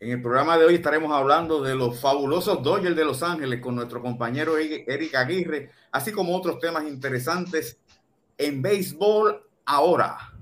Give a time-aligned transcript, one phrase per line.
[0.00, 3.74] En el programa de hoy estaremos hablando de los fabulosos Dodgers de Los Ángeles con
[3.74, 7.80] nuestro compañero Eric Aguirre, así como otros temas interesantes
[8.36, 10.37] en béisbol ahora.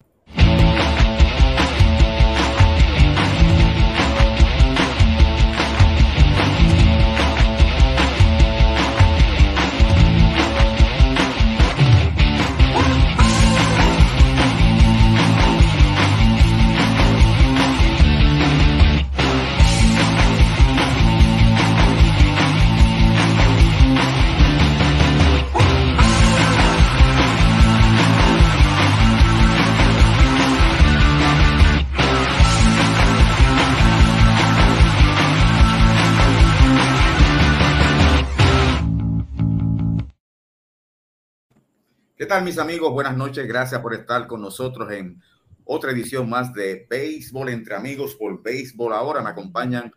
[42.27, 42.92] ¿Qué tal mis amigos?
[42.92, 43.47] Buenas noches.
[43.47, 45.23] Gracias por estar con nosotros en
[45.64, 48.95] otra edición más de Béisbol entre amigos por Béisbol.
[48.95, 49.92] Ahora me acompañan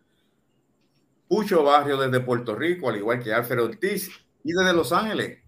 [1.27, 4.11] Pucho Barrio desde Puerto Rico, al igual que Alfredo Ortiz
[4.43, 5.39] y desde Los Ángeles.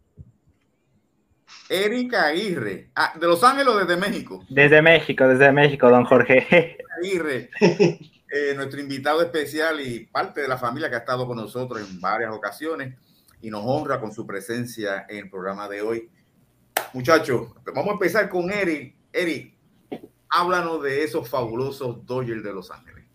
[1.69, 2.89] Erika Aguirre.
[2.95, 4.43] Ah, ¿De Los Ángeles o desde México?
[4.49, 6.77] Desde México, desde México, don Jorge.
[6.97, 11.87] Aguirre, eh, nuestro invitado especial y parte de la familia que ha estado con nosotros
[11.87, 12.95] en varias ocasiones
[13.39, 16.09] y nos honra con su presencia en el programa de hoy.
[16.93, 18.95] Muchachos, vamos a empezar con Eric.
[19.13, 19.53] Eric,
[20.29, 23.05] háblanos de esos fabulosos Dodgers de Los Ángeles.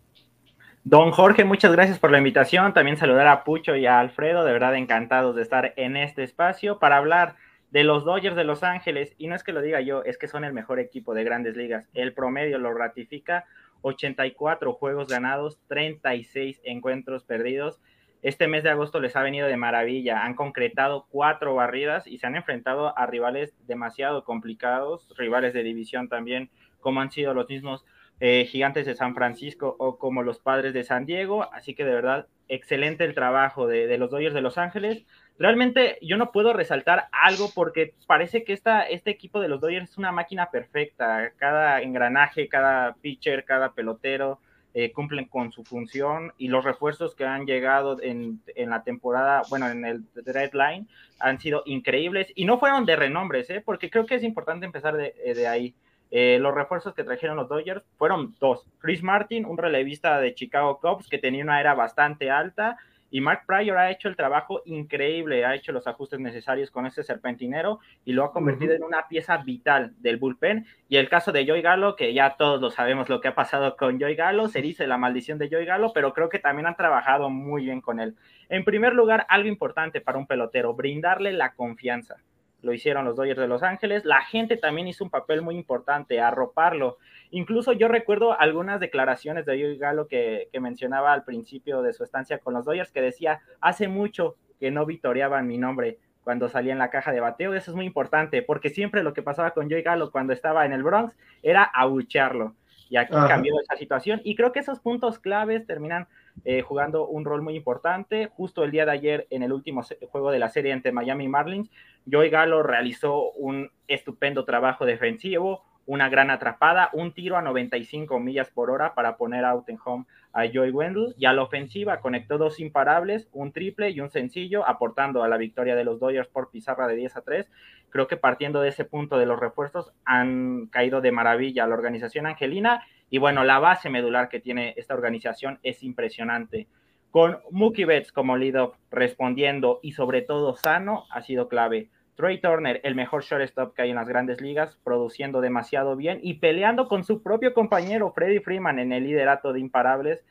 [0.83, 2.73] Don Jorge, muchas gracias por la invitación.
[2.73, 6.79] También saludar a Pucho y a Alfredo, de verdad encantados de estar en este espacio
[6.79, 7.35] para hablar
[7.71, 9.13] de los Dodgers de Los Ángeles.
[9.17, 11.57] Y no es que lo diga yo, es que son el mejor equipo de grandes
[11.57, 11.89] ligas.
[11.93, 13.45] El promedio lo ratifica,
[13.81, 17.81] 84 juegos ganados, 36 encuentros perdidos
[18.21, 20.23] este mes de agosto les ha venido de maravilla.
[20.23, 26.09] Han concretado cuatro barridas y se han enfrentado a rivales demasiado complicados, rivales de división
[26.09, 27.85] también, como han sido los mismos
[28.19, 31.51] eh, gigantes de San Francisco o como los padres de San Diego.
[31.53, 35.05] Así que de verdad, excelente el trabajo de, los Dodgers de Los Ángeles.
[35.37, 39.91] Realmente yo no puedo resaltar algo porque parece que esta, este equipo de los Dodgers
[39.91, 41.31] es una máquina perfecta.
[41.37, 44.39] Cada engranaje, cada pitcher, cada pelotero
[44.79, 49.67] eh, cumplen con su función y los refuerzos que han llegado en, la temporada, bueno,
[49.69, 53.63] en el deadline, han sido increíbles y no fueron de renombres, ¿eh?
[53.65, 55.73] porque creo que es importante empezar de, eh, ahí.
[56.11, 58.67] Eh, los refuerzos que trajeron los Dodgers fueron dos.
[58.77, 62.77] Chris Martin, un relevista de Chicago Cubs que tenía una era bastante alta
[63.09, 67.03] y Mark Pryor ha hecho el trabajo increíble, ha hecho los ajustes necesarios con ese
[67.03, 70.65] serpentinero y lo ha convertido en una pieza vital del bullpen.
[70.89, 73.77] Y el caso de Joy Galo, que ya todos lo sabemos lo que ha pasado
[73.77, 76.75] con Joy Galo, se dice la maldición de Joy Galo, pero creo que también han
[76.75, 78.15] trabajado muy bien con él.
[78.49, 82.17] En primer lugar, algo importante para un pelotero, brindarle la confianza
[82.61, 84.05] lo hicieron los Dodgers de Los Ángeles.
[84.05, 86.97] La gente también hizo un papel muy importante, arroparlo.
[87.31, 92.03] Incluso yo recuerdo algunas declaraciones de Joey Galo que, que, mencionaba al principio de su
[92.03, 96.73] estancia con los Dodgers, que decía, hace mucho que no vitoreaban mi nombre cuando salía
[96.73, 97.53] en la caja de bateo.
[97.53, 100.73] Eso es muy importante, porque siempre lo que pasaba con Joey Galo cuando estaba en
[100.73, 102.53] el Bronx era abuchearlo.
[102.89, 104.21] Y aquí cambió esa situación.
[104.23, 106.07] Y creo que esos puntos claves terminan
[106.45, 108.27] eh, jugando un rol muy importante.
[108.27, 111.69] Justo el día de ayer, en el último juego de la serie entre Miami Marlins,
[112.11, 118.51] Joey Galo realizó un estupendo trabajo defensivo, una gran atrapada, un tiro a 95 millas
[118.51, 122.37] por hora para poner out en home a Joey Wendell y a la ofensiva conectó
[122.37, 126.51] dos imparables, un triple y un sencillo, aportando a la victoria de los Dodgers por
[126.51, 127.49] pizarra de 10 a 3.
[127.89, 132.27] Creo que partiendo de ese punto de los refuerzos han caído de maravilla la organización
[132.27, 136.67] angelina y bueno, la base medular que tiene esta organización es impresionante.
[137.11, 141.89] Con Mookie Betts como lead respondiendo y sobre todo sano ha sido clave.
[142.17, 146.39] Trey Turner, el mejor shortstop que hay en las grandes ligas, produciendo demasiado bien y
[146.39, 150.25] peleando con su propio compañero Freddie Freeman en el liderato de imparables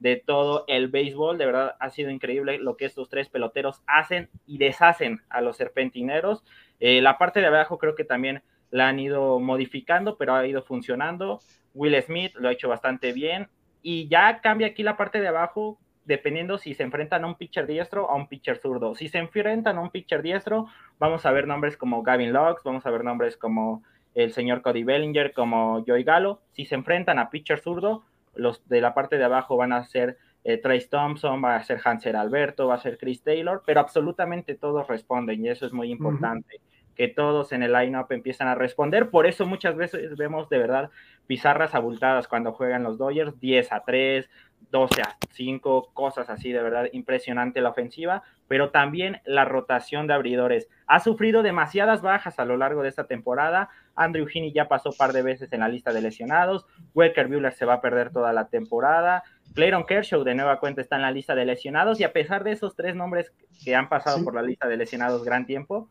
[0.00, 1.38] de todo el béisbol.
[1.38, 5.56] De verdad ha sido increíble lo que estos tres peloteros hacen y deshacen a los
[5.56, 6.44] serpentineros.
[6.78, 10.62] Eh, la parte de abajo creo que también la han ido modificando, pero ha ido
[10.62, 11.40] funcionando.
[11.72, 13.48] Will Smith lo ha hecho bastante bien.
[13.82, 17.66] Y ya cambia aquí la parte de abajo, dependiendo si se enfrentan a un pitcher
[17.66, 18.94] diestro o a un pitcher zurdo.
[18.94, 20.66] Si se enfrentan a un pitcher diestro,
[20.98, 23.82] vamos a ver nombres como Gavin Locks, vamos a ver nombres como
[24.14, 26.40] el señor Cody Bellinger, como Joey Gallo.
[26.52, 28.04] Si se enfrentan a pitcher zurdo,
[28.34, 31.80] los de la parte de abajo van a ser eh, Trace Thompson, va a ser
[31.84, 35.90] Hanser Alberto, va a ser Chris Taylor, pero absolutamente todos responden y eso es muy
[35.90, 36.60] importante
[36.96, 39.10] que todos en el line-up empiezan a responder.
[39.10, 40.90] Por eso muchas veces vemos de verdad
[41.26, 44.28] pizarras abultadas cuando juegan los Dodgers, 10 a 3,
[44.70, 50.14] 12 a 5, cosas así, de verdad impresionante la ofensiva, pero también la rotación de
[50.14, 50.68] abridores.
[50.86, 53.68] Ha sufrido demasiadas bajas a lo largo de esta temporada.
[53.94, 56.66] Andrew Heaney ya pasó un par de veces en la lista de lesionados.
[56.94, 59.22] Walker Buehler se va a perder toda la temporada.
[59.54, 62.52] Clayton Kershaw de nueva cuenta está en la lista de lesionados y a pesar de
[62.52, 63.32] esos tres nombres
[63.64, 65.88] que han pasado por la lista de lesionados gran tiempo,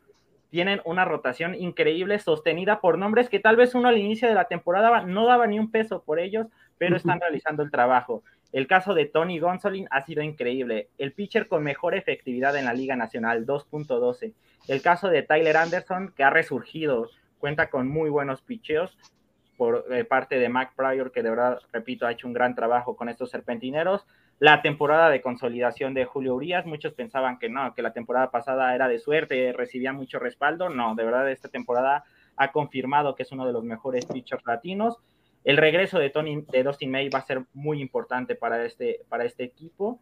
[0.50, 4.45] tienen una rotación increíble sostenida por nombres que tal vez uno al inicio de la
[4.45, 8.24] temporada no daba ni un peso por ellos, pero están realizando el trabajo.
[8.51, 10.89] El caso de Tony Gonsolin ha sido increíble.
[10.97, 14.33] El pitcher con mejor efectividad en la Liga Nacional, 2.12.
[14.67, 18.97] El caso de Tyler Anderson, que ha resurgido, cuenta con muy buenos picheos
[19.57, 22.95] por eh, parte de Mac Pryor, que de verdad, repito, ha hecho un gran trabajo
[22.95, 24.05] con estos serpentineros.
[24.39, 28.73] La temporada de consolidación de Julio Urias, muchos pensaban que no, que la temporada pasada
[28.73, 30.69] era de suerte, recibía mucho respaldo.
[30.69, 32.05] No, de verdad, esta temporada
[32.37, 34.97] ha confirmado que es uno de los mejores pitchers latinos.
[35.49, 39.25] El regreso de, Tony, de Dustin May va a ser muy importante para este, para
[39.25, 39.99] este equipo.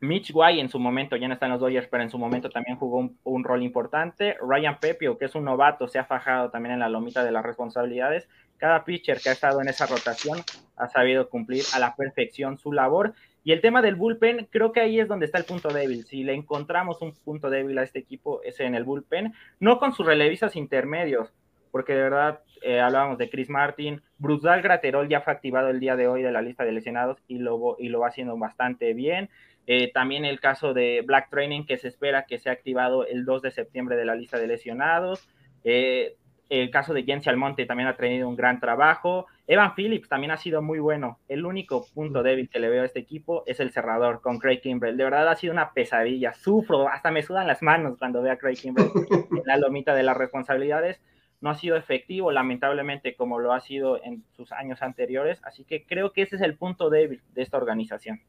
[0.00, 2.50] Mitch White en su momento, ya no está en los Dodgers, pero en su momento
[2.50, 4.36] también jugó un, rol importante.
[4.38, 7.42] Ryan Pepio, que es un novato, se ha fajado también en la lomita de las
[7.42, 8.28] responsabilidades.
[8.58, 10.40] Cada pitcher que ha estado en esa rotación
[10.76, 13.14] ha sabido cumplir a la perfección su labor.
[13.42, 16.04] Y el tema del bullpen, creo que ahí es donde está el punto débil.
[16.04, 19.94] Si le encontramos un punto débil a este equipo, es en el bullpen, no con
[19.94, 21.32] sus relevistas intermedios,
[21.70, 25.96] porque de verdad eh, hablábamos de Chris Martin, Brutal Graterol ya fue activado el día
[25.96, 29.30] de hoy de la lista de lesionados y lo, y lo va haciendo bastante bien.
[29.66, 33.42] Eh, también el caso de Black Training, que se espera que sea activado el 2
[33.42, 35.28] de septiembre de la lista de lesionados.
[35.64, 36.16] Eh,
[36.48, 39.26] el caso de Jensi Almonte también ha tenido un gran trabajo.
[39.46, 41.20] Evan Phillips también ha sido muy bueno.
[41.28, 44.60] El único punto débil que le veo a este equipo es el cerrador con Craig
[44.60, 44.96] Kimbrell.
[44.96, 46.32] De verdad ha sido una pesadilla.
[46.32, 48.90] Sufro, hasta me sudan las manos cuando veo a Craig Kimbrell
[49.30, 51.00] en la lomita de las responsabilidades.
[51.40, 55.40] No ha sido efectivo, lamentablemente, como lo ha sido en sus años anteriores.
[55.42, 58.20] Así que creo que ese es el punto débil de esta organización.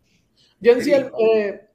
[0.62, 1.68] Jensi, eh,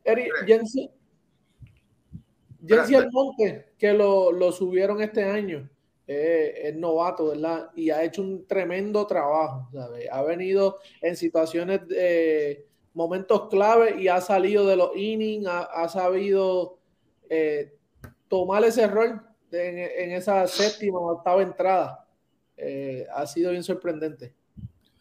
[2.97, 5.69] Almonte, que lo, lo, subieron este año,
[6.07, 7.71] eh, es novato, ¿verdad?
[7.75, 10.09] Y ha hecho un tremendo trabajo, ¿sabes?
[10.11, 16.79] Ha venido en situaciones de momentos clave y ha salido de los innings, ha, sabido
[17.29, 17.75] eh,
[18.29, 19.21] tomar ese rol
[19.53, 22.07] en, esa séptima o octava entrada.
[22.57, 24.33] Eh, ha sido bien sorprendente.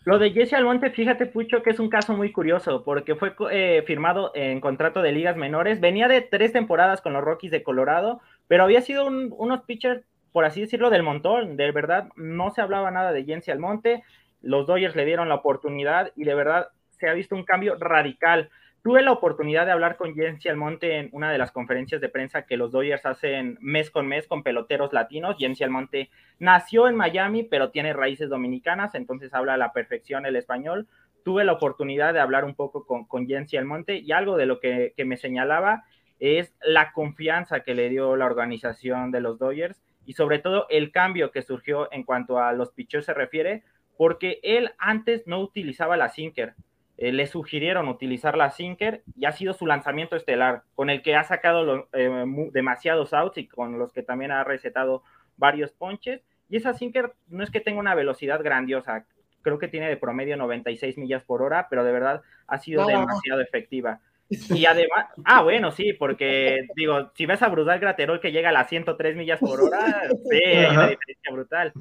[0.03, 3.83] Lo de Jesse Almonte, fíjate, Pucho, que es un caso muy curioso, porque fue eh,
[3.87, 8.21] firmado en contrato de ligas menores, venía de tres temporadas con los Rockies de Colorado,
[8.47, 12.91] pero había sido unos pitchers, por así decirlo, del montón, de verdad, no se hablaba
[12.91, 14.03] nada de Jesse Almonte,
[14.43, 18.51] los Dodgers le dieron la oportunidad y de verdad se ha visto un cambio radical.
[18.85, 22.45] Tuve la oportunidad de hablar con Jensi Almonte en una de las conferencias de prensa
[22.45, 25.37] que los Dodgers hacen mes con mes con peloteros latinos.
[25.39, 30.35] Jensi Almonte nació en Miami, pero tiene raíces dominicanas, entonces habla a la perfección el
[30.35, 30.87] español.
[31.23, 34.59] Tuve la oportunidad de hablar un poco con, con Jensi Almonte y algo de lo
[34.59, 35.85] que, que me señalaba
[36.19, 40.91] es la confianza que le dio la organización de los Dodgers y sobre todo el
[40.91, 43.63] cambio que surgió en cuanto a los pitchers se refiere,
[43.97, 46.53] porque él antes no utilizaba la sinker
[46.97, 51.15] eh, le sugirieron utilizar la Sinker y ha sido su lanzamiento estelar, con el que
[51.15, 55.03] ha sacado eh, demasiados outs y con los que también ha recetado
[55.37, 56.21] varios ponches.
[56.49, 59.05] Y esa Sinker no es que tenga una velocidad grandiosa,
[59.41, 63.41] creo que tiene de promedio 96 millas por hora, pero de verdad ha sido demasiado
[63.41, 63.99] efectiva.
[64.49, 68.51] Y además, ah, bueno, sí, porque digo, si ves a Brutal Graterol que llega a
[68.51, 71.73] las 103 millas por hora, sí, hay una diferencia brutal.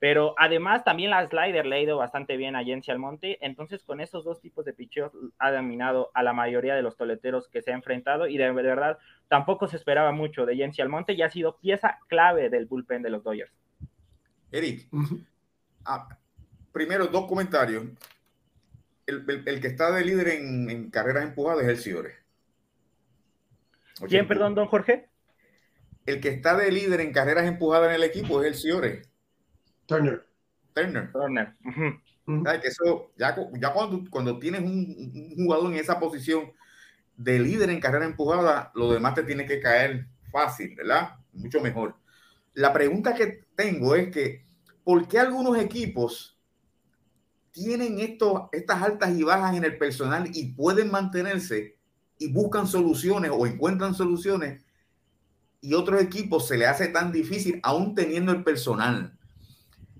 [0.00, 3.36] Pero además también la slider le ha ido bastante bien a Jensi Almonte.
[3.42, 7.48] Entonces con esos dos tipos de picheos ha dominado a la mayoría de los toleteros
[7.48, 11.20] que se ha enfrentado y de, verdad tampoco se esperaba mucho de Jensi Almonte y
[11.20, 13.52] ha sido pieza clave del bullpen de los Dodgers.
[14.50, 14.88] Eric,
[15.84, 16.08] ah,
[16.72, 17.84] primero dos comentarios.
[19.06, 22.14] El, que está de líder en, carreras empujadas es el Ciore.
[24.08, 25.08] ¿Quién, perdón, don Jorge?
[26.06, 29.09] El que está de líder en carreras empujadas en el equipo es el Ciore.
[29.90, 30.24] Turner.
[30.72, 31.10] Turner.
[31.12, 31.56] Turner.
[32.60, 36.52] Que eso, ya, ya cuando, cuando tienes un, jugador en esa posición
[37.16, 41.16] de líder en carrera empujada, lo demás te tiene que caer fácil, ¿verdad?
[41.32, 41.96] Mucho mejor.
[42.54, 44.44] La pregunta que tengo es que,
[44.84, 46.38] ¿por qué algunos equipos
[47.50, 51.78] tienen esto, estas altas y bajas en el personal y pueden mantenerse
[52.16, 54.62] y buscan soluciones o encuentran soluciones
[55.60, 59.18] y otros equipos se le hace tan difícil aún teniendo el personal?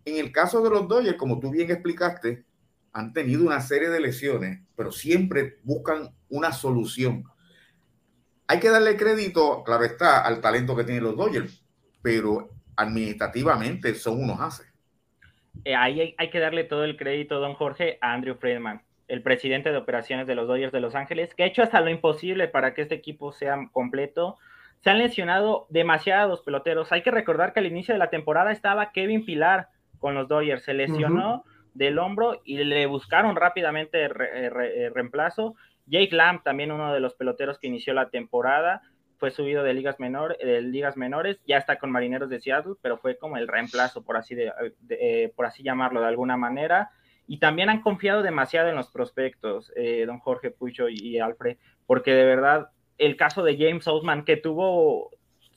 [0.05, 2.45] En el caso de los Dodgers, como tú bien explicaste,
[2.93, 7.25] han tenido una serie de lesiones, pero siempre buscan una solución.
[8.47, 11.65] Hay que darle crédito, claro está, al talento que tienen los Dodgers,
[12.03, 14.67] pero administrativamente son unos haces.
[15.65, 19.71] Eh, ahí hay, que darle todo el crédito, don Jorge, a Andrew Friedman, el presidente
[19.71, 22.75] de operaciones de los Dodgers de Los Ángeles, que ha hecho hasta lo imposible para
[22.75, 24.39] que este equipo sea completo.
[24.81, 26.91] Se han lesionado demasiados peloteros.
[26.93, 29.69] Hay que recordar que al inicio de la temporada estaba Kevin Pilar,
[30.01, 30.65] con los Dodgers.
[30.65, 35.55] Se lesionó del hombro y le buscaron rápidamente reemplazo.
[35.87, 38.83] Jake Lamb, también uno de los peloteros que inició la temporada,
[39.21, 42.97] fue subido de ligas, menor, de ligas menores, ya está con Marineros de Seattle, pero
[42.97, 44.51] fue como el reemplazo, por así, de,
[44.89, 46.91] eh, por así llamarlo de alguna manera.
[47.27, 52.15] Y también han confiado demasiado en los prospectos, eh, don Jorge Pucho y, Alfred, porque
[52.15, 55.11] de verdad el caso de James Ousman, que tuvo,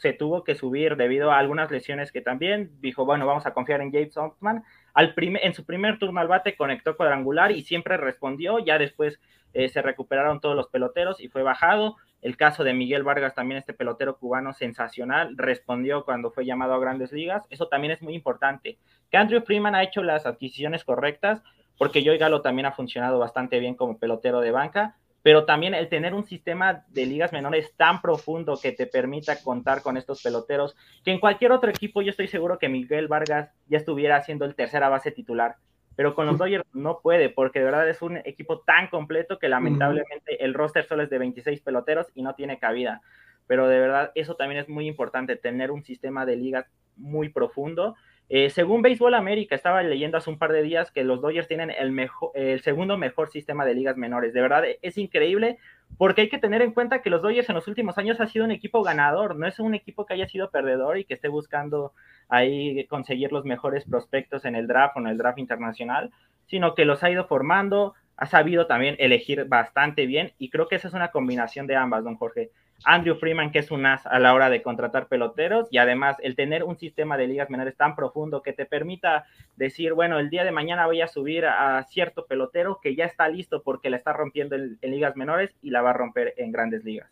[0.04, 3.80] se tuvo que subir debido a algunas lesiones que también dijo, bueno, vamos a confiar
[3.80, 4.62] en James Ousman.
[4.94, 9.22] Al en su primer turno al bate conectó cuadrangular y siempre respondió, ya después
[9.54, 11.96] eh, se recuperaron todos los peloteros y fue bajado.
[12.22, 16.80] El caso de Miguel Vargas, también este pelotero cubano sensacional, respondió cuando fue llamado a
[16.80, 17.48] grandes ligas.
[17.50, 18.78] Eso también es muy importante.
[19.10, 21.42] Que Andrew Freeman ha hecho las adquisiciones correctas,
[21.78, 25.89] porque Joey Galo también ha funcionado bastante bien como pelotero de banca, pero también el
[25.89, 30.75] tener un sistema de ligas menores tan profundo que te permita contar con estos peloteros,
[31.03, 34.53] que en cualquier otro equipo yo estoy seguro que Miguel Vargas ya estuviera haciendo el
[34.53, 35.56] tercera base titular
[35.96, 39.50] pero con los Dodgers no puede, porque de verdad es un equipo tan completo que
[39.50, 43.01] lamentablemente el roster solo es de 26 peloteros y no tiene cabida.
[43.46, 46.65] Pero de verdad, eso también es muy importante, tener un sistema de ligas
[46.96, 47.96] muy profundo
[48.30, 51.72] eh, según Béisbol América, estaba leyendo hace un par de días que los Dodgers tienen
[51.72, 54.34] el, el segundo mejor sistema de ligas menores.
[54.34, 55.58] De verdad, es increíble
[55.98, 58.46] porque hay que tener en cuenta que los Dodgers en los últimos años ha sido
[58.46, 61.94] un equipo ganador, no es un equipo que haya sido perdedor y que esté buscando
[62.30, 66.12] ahí conseguir los mejores prospectos en el draft o en el draft internacional,
[66.48, 70.75] sino que los ha ido formando, ha sabido también elegir bastante bien y creo que
[70.75, 72.51] esa es una combinación de ambas, don Jorge.
[72.86, 76.36] Andrew Freeman, que es un as a la hora de contratar peloteros, y además el
[76.36, 79.25] tener un sistema de ligas menores tan profundo que te permita
[79.56, 83.28] decir, bueno, el día de mañana voy a subir a cierto pelotero que ya está
[83.28, 86.84] listo porque la está rompiendo en, ligas menores y la va a romper en grandes
[86.84, 87.10] ligas.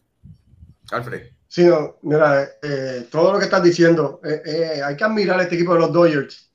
[0.91, 1.29] Alfred.
[1.47, 1.69] Sí,
[2.01, 5.81] mira, eh, todo lo que estás diciendo, eh, eh, hay que admirar este equipo de
[5.81, 6.49] los Dodgers.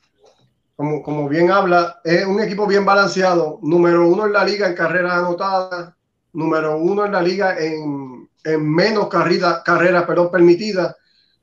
[0.74, 4.74] Como, como bien habla, es un equipo bien balanceado, número uno en la liga en
[4.74, 5.94] carreras anotadas,
[6.32, 8.15] número uno en la liga en
[8.46, 10.94] en menos carreras, carreras permitidas,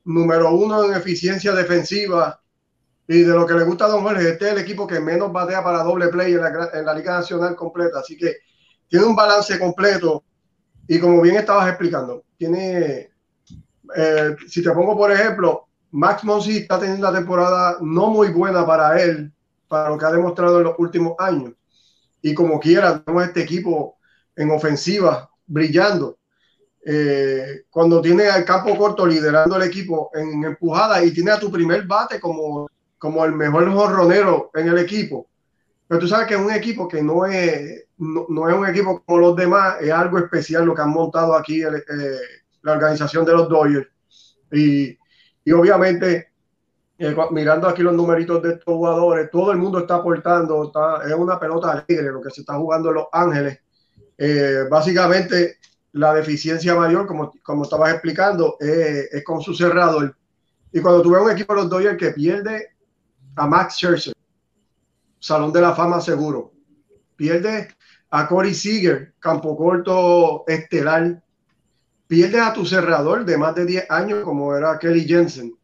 [0.06, 2.40] número uno en eficiencia defensiva.
[3.06, 5.34] Y de lo que le gusta a Don Jorge, este es el equipo que menos
[5.34, 6.42] batea para doble play en
[6.86, 8.00] la, Liga Nacional completa.
[8.00, 8.38] Así que
[8.88, 10.24] tiene un balance completo.
[10.88, 13.12] Y como bien estabas explicando, tiene,
[13.96, 18.66] eh, si te pongo por ejemplo, Max Monsi está teniendo una temporada no muy buena
[18.66, 19.34] para él,
[19.68, 21.54] para lo que ha demostrado en los últimos años.
[22.22, 23.98] Y como quiera, tenemos este equipo
[24.38, 26.18] en ofensiva brillando.
[26.86, 31.50] Eh, cuando tiene al campo corto liderando el equipo en empujada y tiene a tu
[31.50, 35.28] primer bate como, como el mejor jorronero en el equipo.
[35.88, 39.20] Pero tú sabes que es un equipo que no es, no, es un equipo como
[39.20, 41.70] los demás, es algo especial lo que han montado aquí eh,
[42.64, 43.88] la organización de los Dodgers.
[44.52, 44.98] Y,
[45.46, 46.32] y obviamente,
[46.98, 51.14] eh, mirando aquí los numeritos de estos jugadores, todo el mundo está aportando, está, es
[51.14, 53.60] una pelota alegre lo que se está jugando en Los Ángeles.
[54.70, 55.60] básicamente,
[55.94, 60.16] la deficiencia mayor, como, como estabas explicando, es con su cerrador.
[60.72, 62.70] Y cuando tuve un equipo de los Dodgers que pierde
[63.36, 64.14] a Max Scherzer,
[65.20, 66.52] Salón de la Fama seguro,
[67.16, 67.70] pierde
[68.10, 71.22] a Corey Seager, campo corto estelar,
[72.08, 75.56] pierde a tu cerrador de más de 10 años como era Kelly Jensen,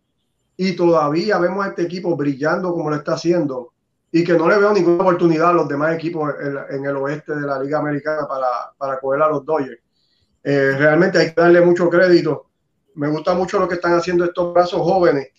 [0.56, 3.74] y todavía vemos a este equipo brillando como lo está haciendo,
[4.12, 6.34] y que no le veo ninguna oportunidad a los demás equipos
[6.70, 9.80] en, el oeste de la Liga Americana para, para coger a los Dodgers.
[10.43, 12.50] Eh, realmente hay que darle mucho crédito.
[12.96, 15.29] Me gusta mucho lo que están haciendo estos brazos jóvenes.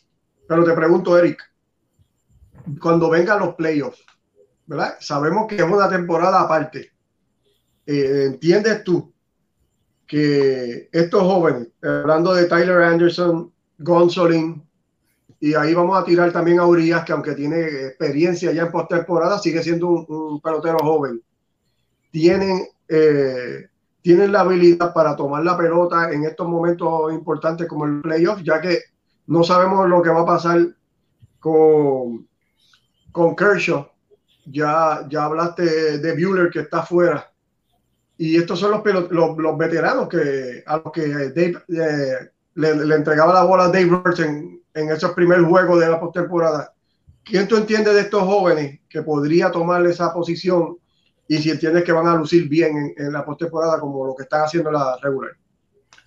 [0.47, 1.43] Pero te pregunto, Eric,
[2.81, 4.05] cuando vengan los playoffs,
[4.67, 4.97] ¿verdad?
[5.01, 6.91] Sabemos que es una temporada aparte.
[7.87, 9.13] Eh, ¿Entiendes tú
[10.07, 14.63] que estos jóvenes, hablando de Tyler Anderson, Gonsolin,
[15.39, 19.39] y ahí vamos a tirar también a Urias, que aunque tiene experiencia ya en postemporada,
[19.39, 21.23] sigue siendo un, pelotero joven.
[22.11, 23.70] Tienen eh,
[24.03, 28.61] tienen la habilidad para tomar la pelota en estos momentos importantes como el playoff, ya
[28.61, 28.79] que
[29.27, 30.69] no sabemos lo que va a pasar
[31.39, 32.27] con,
[33.13, 33.89] con Kershaw.
[34.47, 37.31] Ya, ya hablaste de Bueller que está afuera.
[38.17, 43.45] Y estos son los, los, veteranos que, a los que Dave, eh, le, entregaba la
[43.45, 46.73] bola a Dave Roberts en, en esos primeros juegos de la postemporada.
[47.23, 50.79] ¿Quién tú entiendes de estos jóvenes que podría tomar esa posición
[51.31, 54.43] y si entiendes que van a lucir bien en, la postemporada como lo que están
[54.43, 55.31] haciendo la regular.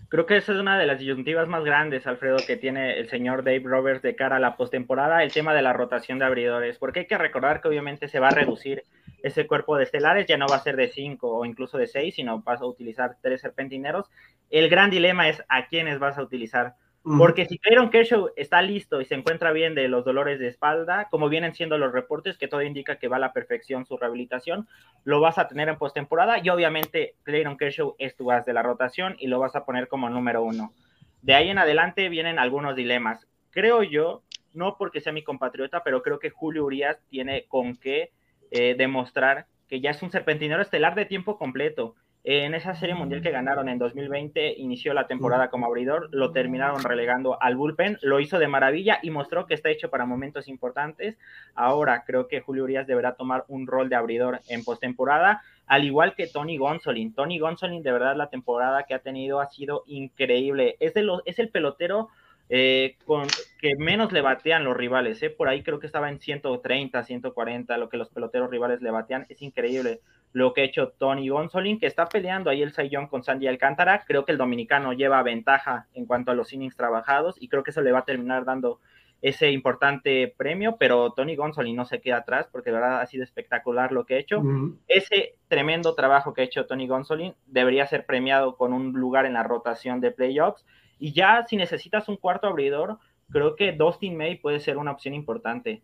[0.10, 3.46] Creo que esa es una de las disyuntivas más grandes, Alfredo, que tiene el señor
[3.46, 7.00] Dave Roberts de cara a la postemporada, el tema de la rotación de abridores, porque
[7.00, 8.84] hay que recordar que obviamente se va a reducir
[9.24, 12.16] ese cuerpo de estelares, ya no va a ser de cinco o incluso de seis,
[12.16, 14.12] sino vas a utilizar tres serpentineros.
[14.50, 19.02] El gran dilema es a quiénes vas a utilizar Porque si Clayton Kershaw está listo
[19.02, 22.48] y se encuentra bien de los dolores de espalda, como vienen siendo los reportes, que
[22.48, 24.70] todo indica que va a la perfección su rehabilitación,
[25.04, 28.64] lo vas a tener en postemporada y obviamente Clayton Kershaw es tu as de la
[28.64, 30.74] rotación y lo vas a poner como número uno.
[31.22, 33.28] De ahí en adelante vienen algunos dilemas.
[33.52, 38.12] Creo yo, no porque sea mi compatriota, pero creo que Julio Urias tiene con qué
[38.50, 41.96] eh, demostrar que ya es un serpentinero estelar de tiempo completo
[42.26, 46.82] en esa serie mundial que ganaron en 2020, inició la temporada como abridor, lo terminaron
[46.82, 51.18] relegando al bullpen, lo hizo de maravilla y mostró que está hecho para momentos importantes.
[51.54, 56.16] Ahora creo que Julio Urias deberá tomar un rol de abridor en postemporada, al igual
[56.16, 57.14] que Tony Gonsolin.
[57.14, 60.78] Tony Gonsolin, de verdad, la temporada que ha tenido ha sido increíble.
[60.80, 62.08] Es, de los, es el pelotero
[62.50, 63.28] eh, con
[63.60, 65.22] que menos le batean los rivales.
[65.24, 65.30] ¿eh?
[65.30, 69.26] Por ahí creo que estaba en 130, 140, lo que los peloteros rivales le batean.
[69.28, 70.00] Es increíble
[70.34, 74.04] lo que ha hecho Tony Gonsolin, que está peleando ahí el Sayón con Sandy Alcántara.
[74.06, 77.72] Creo que el dominicano lleva ventaja en cuanto a los innings trabajados y creo que
[77.72, 78.80] eso le va a terminar dando
[79.22, 83.24] ese importante premio, pero Tony Gonsolin no se queda atrás porque de verdad ha sido
[83.24, 84.44] espectacular lo que ha hecho.
[84.90, 89.34] Ese tremendo trabajo que ha hecho Tony Gonsolin debería ser premiado con un lugar en
[89.34, 90.66] la rotación de playoffs
[91.00, 92.98] y ya si necesitas un cuarto abridor,
[93.30, 95.84] creo que Dustin May puede ser una opción importante.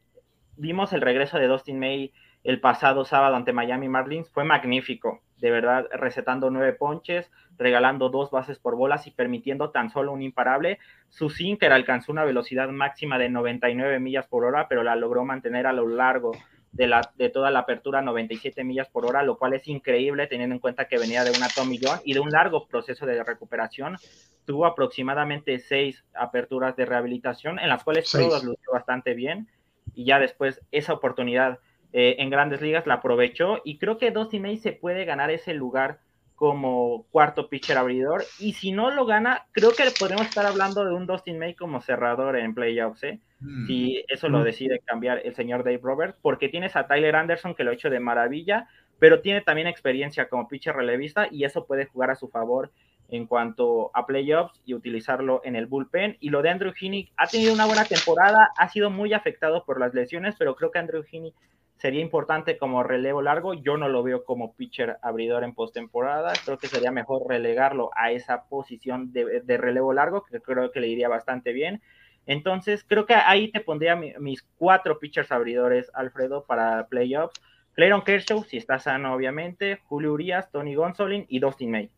[0.58, 2.12] Vimos el regreso de Dustin May
[2.44, 8.32] el pasado sábado ante Miami Marlins, fue magnífico, de verdad, recetando nueve ponches, regalando dos
[8.32, 10.80] bases por bolas y permitiendo tan solo un imparable.
[11.10, 15.68] Su sinker alcanzó una velocidad máxima de 99 millas por hora, pero la logró mantener
[15.68, 16.32] a lo largo
[16.72, 20.56] de, la, de toda la apertura 97 millas por hora, lo cual es increíble teniendo
[20.56, 23.98] en cuenta que venía de una Tommy John y de un largo proceso de recuperación.
[24.46, 29.48] Tuvo aproximadamente seis aperturas de rehabilitación, en las cuales todos lució bastante bien,
[29.94, 31.60] y ya después esa oportunidad
[31.94, 35.54] eh, en grandes ligas la aprovechó, y creo que Dusty May se puede ganar ese
[35.54, 36.00] lugar
[36.40, 38.24] como cuarto pitcher abridor.
[38.40, 41.82] Y si no lo gana, creo que podemos estar hablando de un Dustin May como
[41.82, 43.20] cerrador en playoffs, ¿eh?
[43.42, 43.68] Mm.
[43.68, 44.44] Si eso lo mm.
[44.44, 47.90] decide cambiar el señor Dave Roberts, porque tienes a Tyler Anderson que lo ha hecho
[47.90, 52.30] de maravilla, pero tiene también experiencia como pitcher relevista y eso puede jugar a su
[52.30, 52.72] favor
[53.10, 56.16] en cuanto a playoffs y utilizarlo en el bullpen.
[56.22, 59.80] Y lo de Andrew Heaney ha tenido una buena temporada, ha sido muy afectado por
[59.80, 61.34] las lesiones, pero creo que Andrew Heaney
[61.80, 63.54] sería importante como relevo largo.
[63.54, 66.34] Yo no lo veo como pitcher abridor en postemporada.
[66.44, 70.90] Creo que sería mejor relegarlo a esa posición de, relevo largo, que creo que le
[70.90, 71.82] iría bastante bien.
[72.26, 77.42] Entonces, creo que ahí te pondría mis cuatro pitchers abridores, Alfredo, para playoffs.
[77.74, 79.80] Clayton Kershaw, si está sano, obviamente.
[79.88, 81.90] Julio Urias, Tony Gonsolin y Dustin May.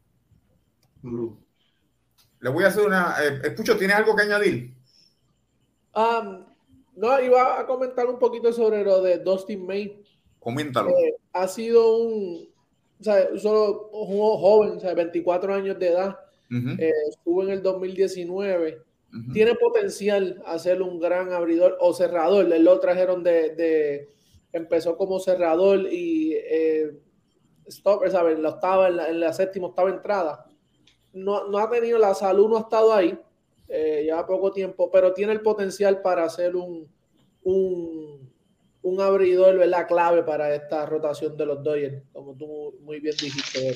[2.40, 3.16] Le voy a hacer una.
[3.24, 4.76] Eh, Pucho, ¿tiene algo que añadir?
[5.96, 6.46] Um,
[7.02, 10.00] no, iba a comentar un poquito sobre lo de Dustin May.
[10.40, 10.92] Coméntalo.
[10.92, 12.48] Eh, ha sido un,
[13.00, 16.20] o sea, solo un joven, o sea, 24 años de edad.
[16.78, 18.84] Eh, estuvo en el 2019.
[19.34, 22.46] Tiene potencial a ser un gran abridor o cerrador.
[22.46, 24.08] Lo trajeron de,
[24.54, 26.92] empezó como cerrador y eh,
[27.66, 28.38] stop, ¿sabes?
[28.38, 30.46] Lo estaba en la, en la séptima, octava entrada.
[31.14, 33.18] No, no ha tenido la salud, no ha estado ahí
[33.72, 36.88] eh, lleva poco tiempo, pero tiene el potencial para ser un,
[37.44, 38.30] un,
[38.82, 39.88] un abridor, ¿verdad?
[39.88, 43.74] Clave para esta rotación de los Dodgers, como tú muy bien dijiste,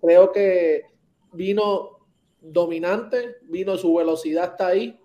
[0.00, 0.84] creo que
[1.32, 1.98] vino
[2.40, 4.98] dominante, vino su velocidad está ahí.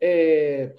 [0.00, 0.74] Eh,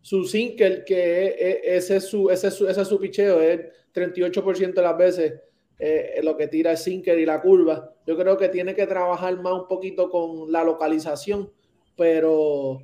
[0.00, 3.60] su sinker, que ese es su, ese es su, ese es su picheo, es
[3.94, 5.40] 38% de las veces
[5.78, 7.92] eh, lo que tira el sinker y la curva.
[8.06, 11.50] Yo creo que tiene que trabajar más un poquito con la localización,
[11.96, 12.80] pero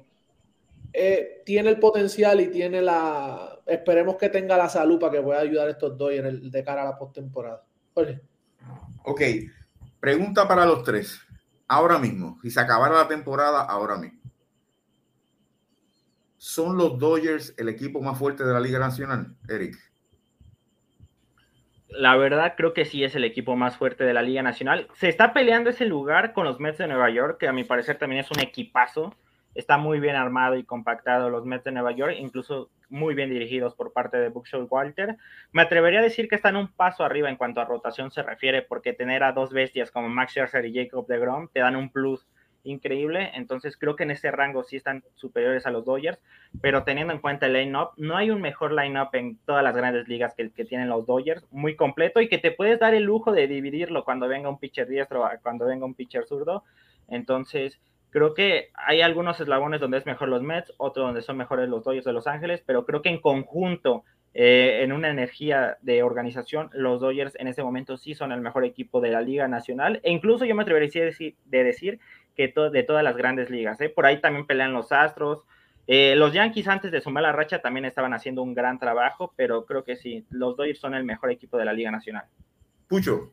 [0.92, 3.60] eh, tiene el potencial y tiene la.
[3.66, 6.86] Esperemos que tenga la salud para que pueda ayudar a estos dos de cara a
[6.86, 7.64] la postemporada.
[9.04, 9.20] Ok,
[10.00, 11.20] pregunta para los tres.
[11.68, 14.20] Ahora mismo, si se acabara la temporada, ahora mismo.
[16.36, 19.76] ¿Son los Dodgers el equipo más fuerte de la Liga Nacional, Eric?
[21.92, 24.88] La verdad creo que sí es el equipo más fuerte de la Liga Nacional.
[24.94, 27.98] Se está peleando ese lugar con los Mets de Nueva York, que a mi parecer
[27.98, 29.14] también es un equipazo.
[29.54, 33.74] Está muy bien armado y compactado los Mets de Nueva York, incluso muy bien dirigidos
[33.74, 35.16] por parte de Bookshow Walter.
[35.52, 38.62] Me atrevería a decir que están un paso arriba en cuanto a rotación se refiere,
[38.62, 42.26] porque tener a dos bestias como Max Scherzer y Jacob DeGrom te dan un plus
[42.64, 43.30] increíble.
[43.34, 46.18] Entonces creo que en ese rango sí están superiores a los Dodgers,
[46.60, 50.08] pero teniendo en cuenta el line-up, no hay un mejor line-up en todas las grandes
[50.08, 53.04] ligas que el que tienen los Dodgers, muy completo y que te puedes dar el
[53.04, 56.64] lujo de dividirlo cuando venga un pitcher diestro, cuando venga un pitcher zurdo.
[57.08, 61.68] Entonces creo que hay algunos eslabones donde es mejor los Mets, otros donde son mejores
[61.68, 66.04] los Dodgers de Los Ángeles, pero creo que en conjunto eh, en una energía de
[66.04, 70.00] organización, los Dodgers en ese momento sí son el mejor equipo de la Liga Nacional.
[70.04, 72.00] E incluso yo me atrevería a decir, de decir
[72.34, 73.80] que de todas las grandes ligas.
[73.80, 73.88] ¿eh?
[73.88, 75.44] Por ahí también pelean los Astros.
[75.86, 79.66] Eh, los Yankees antes de sumar la racha también estaban haciendo un gran trabajo, pero
[79.66, 82.24] creo que sí, los Dodgers son el mejor equipo de la Liga Nacional.
[82.86, 83.32] Pucho.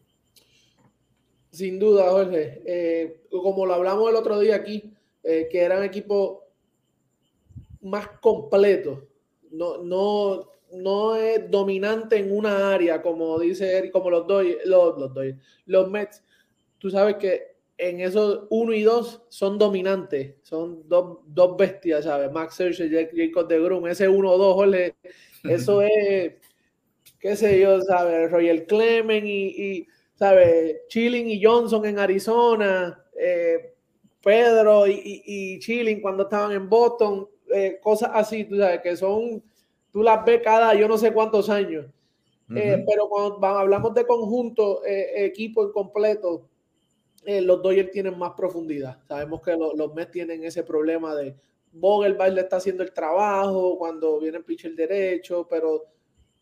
[1.52, 2.62] Sin duda, Jorge.
[2.66, 6.46] Eh, como lo hablamos el otro día aquí, que era un equipo
[7.82, 9.08] más completo.
[9.52, 14.98] No, no, no es dominante en una área, como dice Eric, como los Dodgers, los,
[14.98, 15.12] los,
[15.66, 16.24] los Mets.
[16.78, 22.32] Tú sabes que en esos uno y dos son dominantes, son dos, dos bestias, ¿sabes?
[22.32, 24.96] Max Scherzer, Jacob de Grum, ese 1-2, Jorge,
[25.44, 26.34] eso es,
[27.20, 28.32] qué sé yo, ¿sabes?
[28.32, 30.82] Royal Clement y, y ¿sabes?
[30.88, 33.74] Chilling y Johnson en Arizona, eh,
[34.24, 39.44] Pedro y, y, Chilling cuando estaban en Boston, eh, cosas así, tú sabes, que son
[39.92, 41.86] tú las ves cada yo no sé cuántos años.
[42.56, 46.48] Eh, pero cuando hablamos de conjunto, eh, equipo en completo,
[47.28, 49.00] eh, los Dodgers tienen más profundidad.
[49.08, 51.36] Sabemos que los Mets tienen ese problema de
[51.72, 55.84] Vogelbach le está haciendo el trabajo cuando viene el pitcher derecho, pero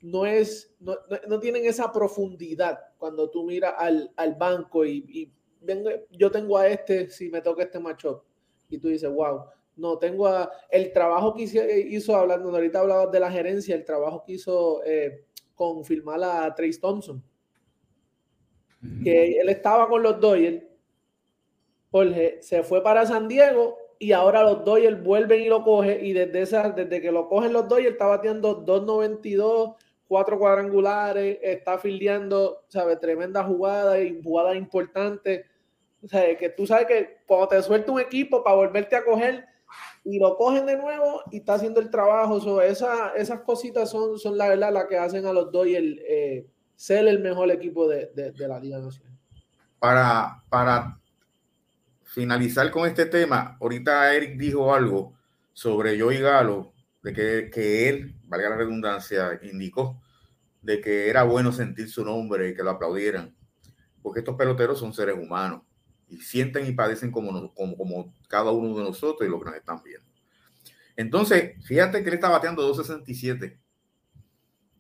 [0.02, 0.96] no es, no,
[1.28, 6.58] no, tienen esa profundidad cuando tú miras al, al banco y, y vengo, yo tengo
[6.58, 8.22] a este si me toca este matchup
[8.70, 9.46] y tú dices, wow,
[9.76, 10.30] no, tengo
[10.70, 11.44] el trabajo que
[11.90, 16.54] hizo, hablando, ahorita hablabas de la gerencia, el trabajo que hizo eh, con firmar a
[16.54, 17.24] Trace Thompson.
[19.04, 20.64] Que él estaba con los Dodgers,
[21.96, 26.12] Jorge se fue para San Diego y ahora los Dodgers vuelven y lo cogen y
[26.12, 32.66] desde esa, desde que lo cogen los Dodgers está bateando 2.92, cuatro cuadrangulares, está fildeando,
[32.68, 35.46] sabe, tremenda jugada y jugadas importantes.
[36.04, 39.46] O sea, que tú sabes que cuando te suelta un equipo para volverte a coger,
[40.04, 42.42] y lo cogen de nuevo y está haciendo el trabajo.
[42.42, 46.46] So, esa, esas cositas son, son la verdad las que hacen a los el eh,
[46.76, 49.18] ser el mejor equipo de, de, la Liga Nacional.
[49.80, 51.00] Para, para
[52.16, 55.18] finalizar con este tema, ahorita Eric dijo algo
[55.52, 56.74] sobre Joey Galo,
[57.04, 60.02] de que, que él, valga la redundancia, indicó
[60.62, 63.36] de que era bueno sentir su nombre y que lo aplaudieran,
[64.02, 65.64] porque estos peloteros son seres humanos
[66.08, 69.56] y sienten y padecen como, como, como cada uno de nosotros y los que nos
[69.58, 70.10] están viendo.
[70.96, 73.60] Entonces, fíjate que él está bateando 267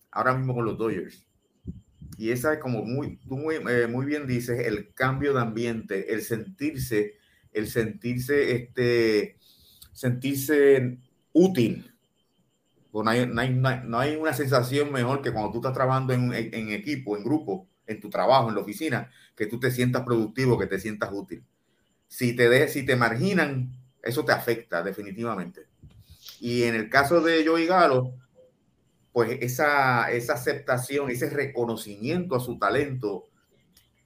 [0.09, 1.27] ahora mismo con los Dodgers.
[2.17, 6.21] Y esa es como muy, muy, eh, muy bien dices, el cambio de ambiente, el
[6.21, 7.15] sentirse,
[7.55, 9.37] el sentirse, este,
[9.93, 10.99] sentirse
[11.33, 11.91] útil.
[12.93, 16.31] No hay, no, hay, no hay, una sensación mejor que cuando tú estás trabajando en,
[16.33, 20.57] en equipo, en grupo, en tu trabajo, en la oficina, que tú te sientas productivo,
[20.57, 21.43] que te sientas útil.
[22.07, 25.67] Si te, de, si te marginan, eso te afecta definitivamente.
[26.39, 28.13] Y en el caso de Joey Galo,
[29.11, 33.29] pues esa, esa aceptación, ese reconocimiento a su talento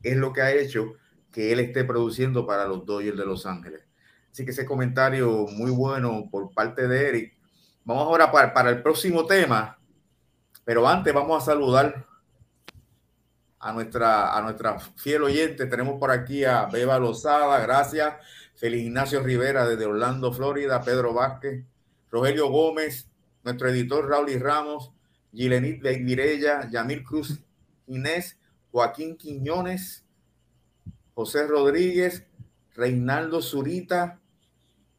[0.02, 0.94] es lo que ha hecho
[1.40, 3.82] que él esté produciendo para los Dodgers de Los Ángeles.
[4.30, 7.34] Así que ese comentario muy bueno por parte de Eric.
[7.86, 9.80] Vamos ahora para, para el próximo tema,
[10.66, 12.06] pero antes vamos a saludar
[13.58, 15.66] a nuestra, a nuestra fiel oyente.
[15.68, 18.16] Tenemos por aquí a Beba Lozada, gracias.
[18.56, 20.82] Feliz Ignacio Rivera desde Orlando, Florida.
[20.82, 21.64] Pedro Vázquez,
[22.12, 23.08] Rogelio Gómez,
[23.46, 24.92] nuestro editor Raúl y Ramos,
[25.32, 27.40] Gilenit Virella, Yamil Cruz
[27.88, 28.38] Inés,
[28.74, 30.04] Joaquín Quiñones,
[31.20, 32.26] José Rodríguez,
[32.76, 34.22] Reinaldo Zurita,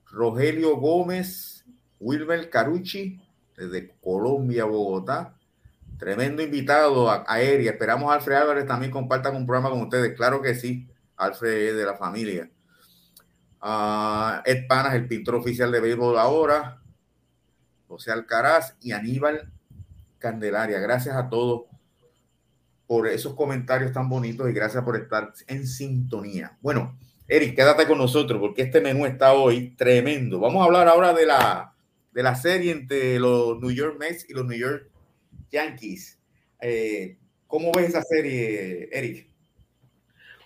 [0.04, 1.64] Rogelio Gómez,
[1.98, 3.18] Wilmer Carucci,
[3.56, 5.34] desde Colombia, Bogotá,
[5.98, 7.68] Tremendo invitado a, a Eri.
[7.68, 10.14] Esperamos a Alfred Álvarez también compartan un programa con ustedes.
[10.14, 10.86] Claro que sí.
[11.16, 12.50] Alfred de la familia.
[13.62, 16.82] Uh, Ed Panas, el pintor oficial de béisbol ahora.
[17.88, 19.50] José Alcaraz y Aníbal
[20.18, 20.80] Candelaria.
[20.80, 21.69] Gracias a todos
[22.90, 26.58] por esos comentarios tan bonitos y gracias por estar en sintonía.
[26.60, 26.98] Bueno,
[27.28, 30.40] Eric, quédate con nosotros porque este menú está hoy tremendo.
[30.40, 31.72] Vamos a hablar ahora de la,
[32.10, 34.90] de la serie entre los New York Mets y los New York
[35.52, 36.20] Yankees.
[36.60, 39.28] Eh, ¿Cómo ves esa serie, Eric?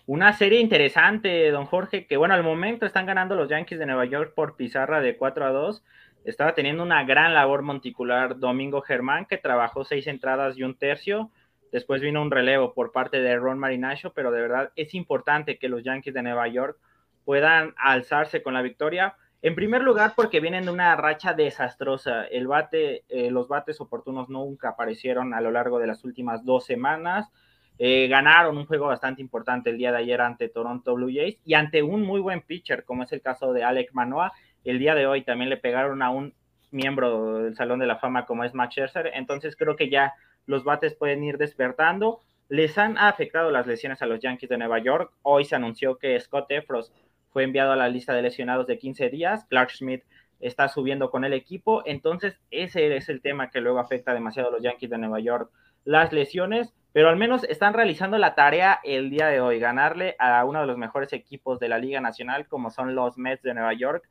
[0.04, 4.04] Una serie interesante, don Jorge, que bueno, al momento están ganando los Yankees de Nueva
[4.04, 5.82] York por pizarra de 4 a 2.
[6.26, 11.30] Estaba teniendo una gran labor monticular Domingo Germán, que trabajó seis entradas y un tercio.
[11.74, 15.68] Después vino un relevo por parte de Ron Marinacho, pero de verdad es importante que
[15.68, 16.78] los Yankees de Nueva York
[17.24, 22.26] puedan alzarse con la victoria en primer lugar, porque vienen de una racha desastrosa.
[22.26, 26.64] El bate, eh, los bates oportunos nunca aparecieron a lo largo de las últimas dos
[26.64, 27.32] semanas.
[27.80, 31.54] Eh, ganaron un juego bastante importante el día de ayer ante Toronto Blue Jays y
[31.54, 34.30] ante un muy buen pitcher, como es el caso de Alec Manoa.
[34.62, 36.34] El día de hoy también le pegaron a un
[36.74, 39.12] miembro del Salón de la Fama como es Max Scherzer.
[39.14, 40.14] Entonces creo que ya
[40.46, 42.20] los bates pueden ir despertando.
[42.48, 45.12] Les han afectado las lesiones a los Yankees de Nueva York.
[45.22, 46.92] Hoy se anunció que Scott Efros
[47.30, 49.46] fue enviado a la lista de lesionados de 15 días.
[49.46, 50.04] Clark Schmidt
[50.40, 51.82] está subiendo con el equipo.
[51.86, 55.50] Entonces, ese es el tema que luego afecta demasiado a los Yankees de Nueva York.
[55.84, 60.44] Las lesiones, pero al menos están realizando la tarea el día de hoy, ganarle a
[60.44, 63.72] uno de los mejores equipos de la Liga Nacional, como son los Mets de Nueva
[63.74, 64.08] York,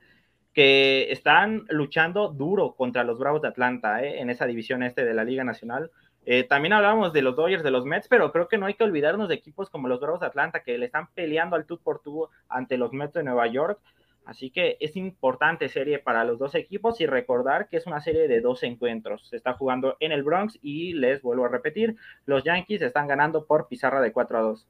[0.53, 4.21] que están luchando duro contra los Bravos de Atlanta ¿eh?
[4.21, 5.91] en esa división este de la Liga Nacional.
[6.25, 8.83] Eh, también hablábamos de los Dodgers, de los Mets, pero creo que no hay que
[8.83, 12.01] olvidarnos de equipos como los Bravos de Atlanta que le están peleando al tú por
[12.01, 13.79] tú ante los Mets de Nueva York.
[14.25, 18.27] Así que es importante serie para los dos equipos y recordar que es una serie
[18.29, 19.27] de dos encuentros.
[19.27, 23.45] Se está jugando en el Bronx y les vuelvo a repetir, los Yankees están ganando
[23.45, 24.67] por pizarra de 4 a 2.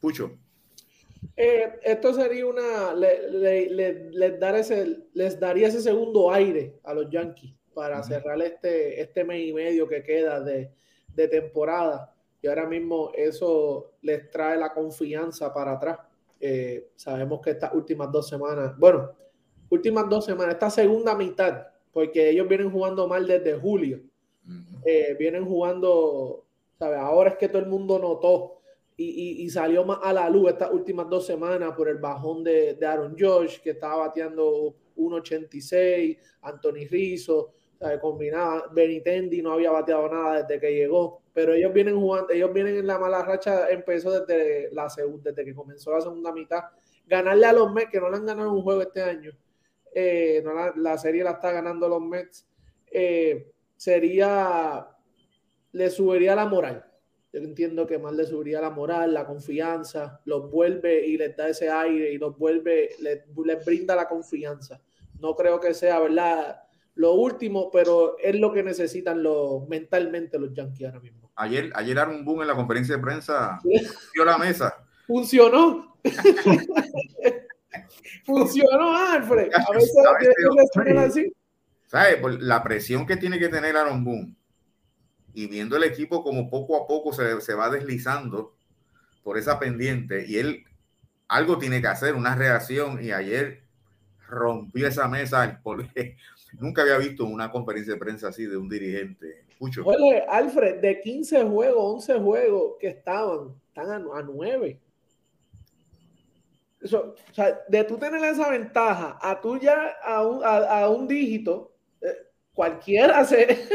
[0.00, 0.30] Pucho.
[1.36, 7.54] Eh, esto sería una, les, dar ese, les daría ese segundo aire a los Yankees
[7.74, 10.70] para cerrar este, este mes y medio que queda de,
[11.14, 12.14] de temporada.
[12.42, 15.98] Y ahora mismo eso les trae la confianza para atrás
[16.40, 19.10] eh, sabemos que estas últimas dos semanas, bueno,
[19.68, 24.00] últimas dos semanas, esta segunda mitad, porque ellos vienen jugando mal desde julio,
[24.86, 26.46] eh, vienen jugando,
[26.78, 26.98] ¿sabes?
[26.98, 28.59] Ahora es que todo el mundo notó
[29.02, 33.16] y, salió más a la luz estas últimas dos semanas por el bajón de, Aaron
[33.18, 37.54] Josh, que estaba bateando 1.86, Anthony Rizzo,
[38.00, 42.76] combinaba, Benitendi no había bateado nada desde que llegó, pero ellos vienen jugando, ellos vienen
[42.76, 44.86] en la mala racha, empezó desde la
[45.22, 46.64] desde que comenzó la segunda mitad.
[47.06, 49.32] Ganarle a los Mets, que no le han ganado un juego este año,
[49.94, 50.44] eh,
[50.76, 52.46] la, serie la está ganando los Mets,
[52.92, 54.86] eh, sería,
[55.72, 56.89] le subiría la moral.
[57.32, 61.48] Yo entiendo que más le subiría la moral, la confianza, los vuelve y les da
[61.48, 64.80] ese aire y los vuelve, les, les brinda la confianza.
[65.20, 66.60] No creo que sea, ¿verdad?
[67.00, 71.30] lo último, pero es lo que necesitan los, mentalmente los Yankees ahora mismo.
[71.34, 73.58] Ayer, ayer un boom en la conferencia de prensa,
[74.14, 74.74] dio la mesa.
[75.06, 75.96] Funcionó.
[78.24, 79.50] Funcionó, Alfred.
[79.54, 79.94] A veces
[80.98, 81.32] así.
[81.86, 82.16] ¿Sabes?
[82.16, 84.36] Por la presión que tiene que tener Aaron Boone
[85.34, 88.54] y viendo el equipo como poco a poco se, se va deslizando
[89.22, 90.64] por esa pendiente y él
[91.28, 93.62] algo tiene que hacer, una reacción y ayer
[94.28, 96.16] rompió esa mesa porque
[96.58, 99.44] Nunca había visto una conferencia de prensa así de un dirigente.
[99.58, 99.84] Mucho.
[99.84, 104.80] Oye, Alfred, de 15 juegos, 11 juegos que estaban, están a, 9.
[106.80, 111.06] Eso, o sea, de tú tener esa ventaja a tú ya a un, a, un
[111.06, 113.68] dígito, eh, cualquiera se.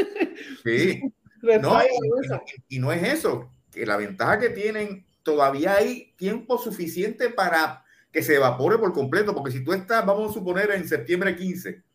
[0.64, 1.00] Sí.
[1.60, 7.30] no, y, y no es eso, que la ventaja que tienen, todavía hay tiempo suficiente
[7.30, 11.36] para que se evapore por completo, porque si tú estás, vamos a suponer, en septiembre
[11.36, 11.86] 15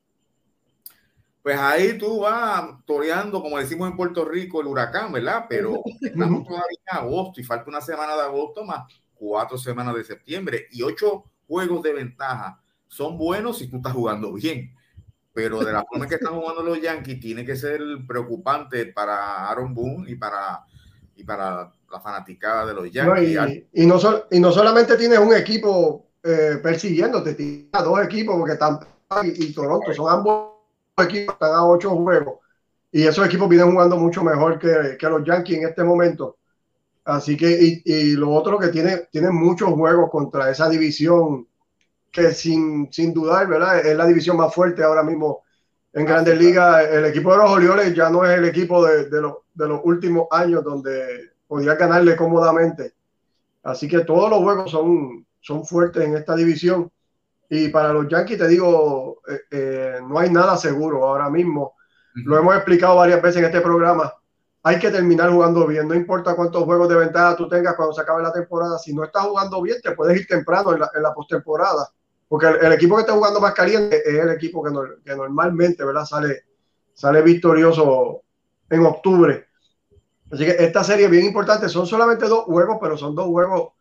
[1.42, 5.46] pues ahí tú vas toreando, como decimos en Puerto Rico, el huracán, ¿verdad?
[5.50, 10.04] Pero estamos todavía en agosto y falta una semana de agosto más cuatro semanas de
[10.04, 12.62] septiembre y ocho juegos de ventaja.
[12.88, 14.76] Son buenos si tú estás jugando bien,
[15.34, 19.74] pero de la forma que están jugando los Yankees tiene que ser preocupante para Aaron
[19.74, 20.66] Boone y para,
[21.16, 23.66] y para la fanaticada de los Yankees.
[23.74, 28.80] y, no y no solamente tienes un equipo eh, persiguiéndote, tienes dos equipos porque están
[29.24, 30.52] y, y Toronto son ambos
[30.98, 32.40] equipos están a ocho juegos
[32.92, 36.38] y esos equipos vienen jugando mucho mejor que, que los Yankees en este momento.
[37.06, 41.48] Así que, y, y, lo otro que tiene, tiene muchos juegos contra esa división
[42.12, 43.80] que sin, sin dudar, ¿verdad?
[43.86, 45.44] Es la división más fuerte ahora mismo
[45.94, 46.88] en Grandes Ligas.
[46.90, 50.28] El equipo de los Orioles ya no es el equipo de, de, de los últimos
[50.32, 52.94] años donde podía ganarle cómodamente.
[53.64, 56.92] Así que todos los juegos son, son fuertes en esta división.
[57.50, 61.76] Y para los Yankees, te digo, eh, eh, no hay nada seguro ahora mismo.
[62.14, 64.14] Lo hemos explicado varias veces en este programa.
[64.64, 65.88] Hay que terminar jugando bien.
[65.88, 68.78] No importa cuántos juegos de ventaja tú tengas cuando se acabe la temporada.
[68.78, 71.90] Si no estás jugando bien, te puedes ir temprano en la, en la postemporada.
[72.32, 74.72] Porque el, equipo que está jugando más caliente es el equipo que,
[75.14, 76.06] normalmente ¿verdad?
[76.06, 76.46] Sale,
[76.94, 78.22] sale victorioso
[78.70, 79.48] en octubre.
[80.32, 81.68] Así que esta serie es bien importante.
[81.68, 83.74] Son solamente dos juegos, pero son dos juegos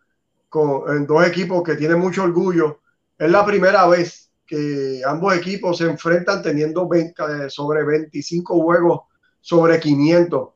[0.48, 2.80] con dos equipos que tienen mucho orgullo
[3.20, 7.12] es la primera vez que ambos equipos se enfrentan teniendo eh,
[7.50, 9.02] sobre 25 juegos
[9.42, 10.48] sobre 500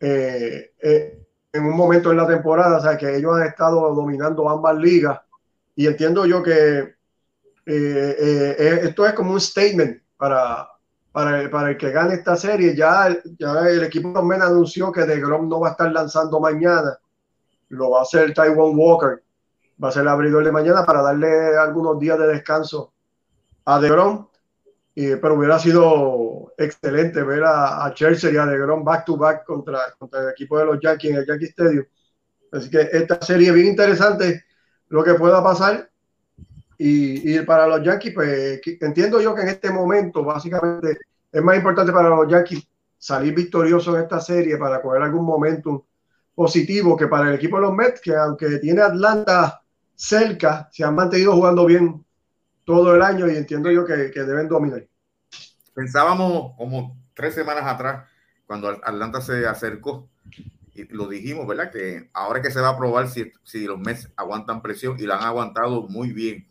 [0.00, 1.18] eh, eh,
[1.52, 5.20] en un momento en la temporada, o sea que ellos han estado dominando ambas ligas
[5.76, 6.96] y entiendo yo que
[7.64, 10.68] esto es como un statement para,
[11.12, 12.74] para, el, para el que gane esta serie.
[12.74, 16.98] Ya, ya el equipo también anunció que De Grom no va a estar lanzando mañana,
[17.68, 19.22] lo va a hacer Taiwan Walker
[19.82, 22.92] va a ser el abridor de mañana para darle algunos días de descanso
[23.64, 24.28] a DeGrom.
[24.94, 29.44] Y, pero hubiera sido excelente ver a, a Chelsea y a DeGrom back to back
[29.44, 31.84] contra, contra el equipo de los Yankees en el Yankee Stadium.
[32.52, 34.44] Así que esta serie es bien interesante
[34.88, 35.90] lo que pueda pasar.
[36.84, 40.98] Y, para los Yankees, pues entiendo yo que en este momento, básicamente,
[41.30, 42.66] es más importante para los Yankees
[42.98, 45.80] salir victoriosos en esta serie para coger algún momentum
[46.34, 49.62] positivo que para el equipo de los Mets, que aunque tiene Atlanta
[49.94, 52.04] cerca, se han mantenido jugando bien
[52.64, 54.84] todo el año y entiendo yo que, deben dominar.
[55.74, 58.08] Pensábamos como tres semanas atrás,
[58.44, 60.08] cuando Atlanta se acercó,
[60.74, 61.70] y lo dijimos, ¿verdad?
[61.70, 65.18] Que ahora que se va a probar si, si los Mets aguantan presión y la
[65.18, 66.50] han aguantado muy bien.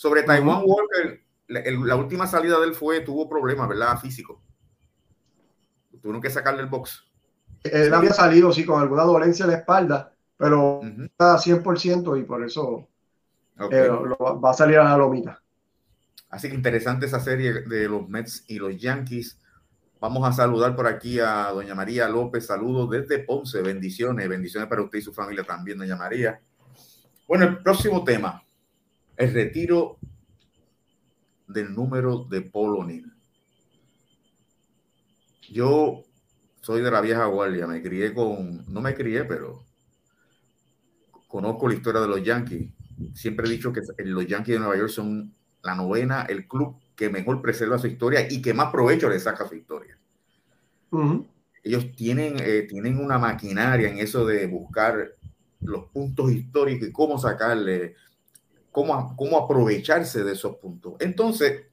[0.00, 3.98] Sobre Taiwan Walker, la, última salida de él fue, tuvo problemas, ¿verdad?
[3.98, 4.40] Físico.
[6.00, 7.04] Tuvieron que sacarle el box.
[7.64, 12.42] Él había salido, sí, con alguna dolencia en la espalda, pero está 100% y por
[12.42, 12.88] eso
[13.70, 15.42] eh, va a salir a la lomita.
[16.30, 19.38] Así que interesante esa serie de los Mets y los Yankees.
[20.00, 22.46] Vamos a saludar por aquí a doña María López.
[22.46, 23.60] Saludos desde Ponce.
[23.60, 24.26] Bendiciones.
[24.30, 26.40] Bendiciones para usted y su familia también, doña María.
[27.28, 28.42] Bueno, el próximo tema.
[29.20, 29.98] El retiro
[31.46, 33.12] del número de Polo O'Neill.
[35.50, 36.04] Yo
[36.62, 37.66] soy de la vieja guardia.
[37.66, 38.64] Me crié con...
[38.72, 39.66] No me crié, pero
[41.28, 42.72] conozco la historia de los Yankees.
[43.12, 47.10] Siempre he dicho que los Yankees de Nueva York son la novena, el club que
[47.10, 49.98] mejor preserva su historia y que más provecho le saca su historia.
[51.62, 55.12] Ellos tienen, eh, tienen una maquinaria en eso de buscar
[55.60, 57.96] los puntos históricos y cómo sacarle,
[58.70, 60.94] cómo, cómo aprovecharse de esos puntos.
[61.00, 61.66] Entonces,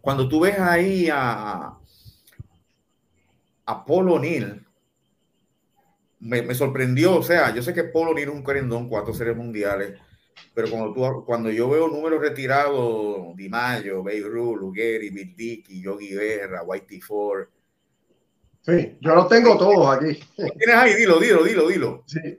[0.00, 1.76] cuando tú ves ahí a,
[3.66, 4.66] a Paul O'Neill,
[6.20, 9.98] me, sorprendió, o sea, yo sé que Paul O'Neill es un querendón, cuatro series mundiales,
[10.54, 15.80] pero cuando, tú, cuando yo veo números retirados, Di Mayo, Babe Ruth, Lugeri, Bill Dickey,
[15.80, 17.48] Yogi Berra, Whitey Ford.
[18.62, 20.20] Sí, yo los tengo todos aquí.
[20.36, 20.94] ¿Tienes ahí?
[20.94, 22.04] Dilo, dilo, dilo, dilo.
[22.06, 22.38] Sí.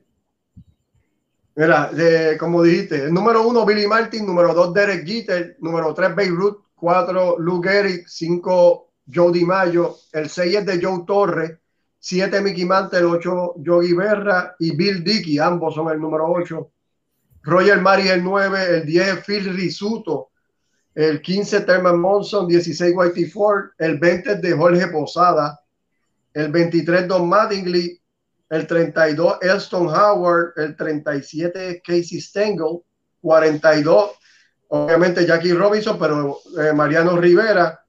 [1.55, 1.91] Mira,
[2.39, 6.63] como dijiste, el número uno, Billy Martin, número dos, Derek Jeter, número tres, Babe Ruth,
[6.75, 11.59] cuatro, Lou Gehrig, cinco, Joe Di Mayo, el seis es de Joe Torre,
[11.99, 16.71] siete, Mickey Mantle, ocho, Yogi Berra y Bill Dickey, ambos son el número ocho.
[17.43, 20.29] Roger Mari el 9, el 10 Phil Risuto,
[20.93, 25.59] el 15 Terman Monson, 16 Whitey Ford, el 20 de Jorge Posada,
[26.33, 28.00] el 23 Don Mattingly,
[28.51, 32.81] el 32 Elston Howard, el 37 Casey Stengel,
[33.21, 34.11] 42
[34.67, 37.81] obviamente Jackie Robinson, pero eh, Mariano Rivera,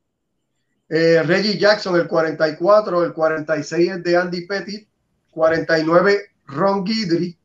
[0.88, 4.88] eh, Reggie Jackson, el 44, el 46 es de Andy Pettit,
[5.32, 7.36] 49 Ron Guidry,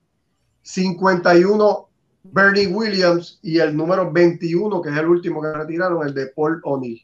[0.62, 1.90] 51
[2.24, 6.62] Bernie Williams y el número 21, que es el último que retiraron, el de Paul
[6.64, 7.04] O'Neill.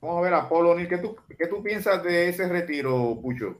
[0.00, 0.88] Vamos a ver a Paul O'Neill.
[0.88, 3.56] ¿Qué tú, ¿Qué tú piensas de ese retiro, Pucho?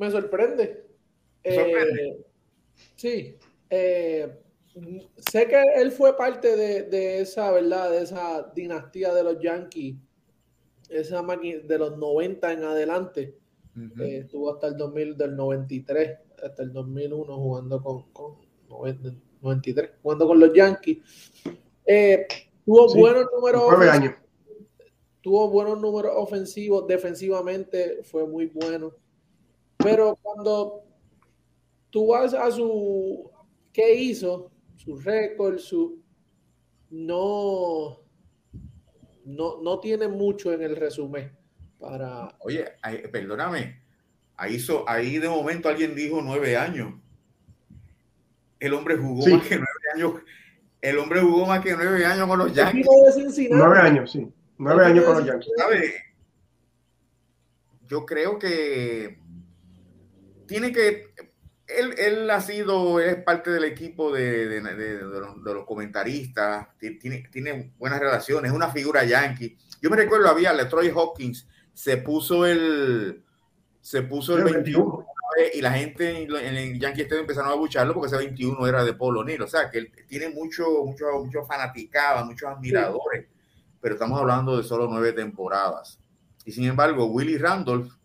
[0.00, 0.86] Me sorprende.
[1.44, 2.24] Eh,
[2.96, 3.36] sí.
[3.68, 4.34] Eh,
[5.30, 7.90] sé que él fue parte de, esa, ¿verdad?
[7.90, 9.96] De esa dinastía de los Yankees,
[10.88, 13.36] esa de los 90 en adelante.
[14.00, 18.36] Eh, estuvo hasta el 2000, del 93 hasta el 2001 jugando con, con
[19.42, 20.98] 93, jugando con los Yankees.
[21.84, 22.26] Eh,
[22.64, 23.64] tuvo buenos números.
[25.20, 28.94] Tuvo buenos números ofensivos, defensivamente fue muy bueno.
[29.82, 30.82] Pero cuando
[31.90, 33.30] tú vas a su
[33.72, 36.02] qué hizo, su récord, su
[36.90, 38.00] no,
[39.24, 41.36] no, no tiene mucho en el resumen
[41.78, 42.36] para.
[42.40, 42.64] Oye,
[43.12, 43.80] perdóname,
[44.40, 46.94] Ahí, ahí de momento alguien dijo nueve años.
[48.58, 50.12] El hombre jugó más que nueve años.
[50.80, 52.86] El hombre jugó más que nueve años con los Yankees.
[53.50, 54.32] Nueve años, sí.
[54.56, 55.52] Nueve años con los Yankees.
[57.86, 59.18] Yo creo que
[60.50, 61.14] tiene que.
[61.68, 67.72] Él, él, ha sido, es parte del equipo de, de, de, los, comentaristas, tiene, tiene,
[67.78, 69.56] buenas relaciones, es una figura yankee.
[69.80, 73.22] Yo me recuerdo, había Troy Hawkins, se puso el,
[73.80, 75.06] se puso el 21
[75.54, 78.94] y la gente en el Yankee Stadium empezaron a bucharlo porque ese 21 era de
[78.94, 79.42] Polo O'Neill.
[79.42, 83.26] O sea, que él tiene mucho, mucho, mucho fanaticada, muchos admiradores,
[83.80, 86.00] pero estamos hablando de solo nueve temporadas.
[86.44, 87.99] Y sin embargo, Willy Randolph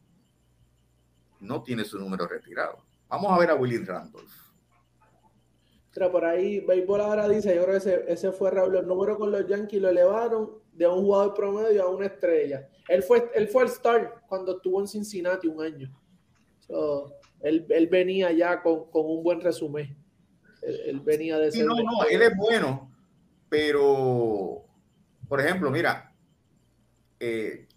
[1.46, 2.84] no tiene su número retirado.
[3.08, 4.34] Vamos a ver a Willy Randolph.
[5.93, 9.18] Pero por ahí, Béisbol ahora dice, yo creo que ese, ese fue Raúl, el número
[9.18, 12.68] con los Yankees lo elevaron de un jugador promedio a una estrella.
[12.89, 15.98] Él fue, él fue el star cuando estuvo en Cincinnati un año.
[17.41, 19.96] él, él, venía ya con, con, un buen resumen.
[20.62, 21.66] Él, venía de ser.
[21.66, 22.91] no, no, él es bueno,
[23.48, 24.66] pero,
[25.30, 26.14] por ejemplo, mira,
[27.20, 27.68] eh,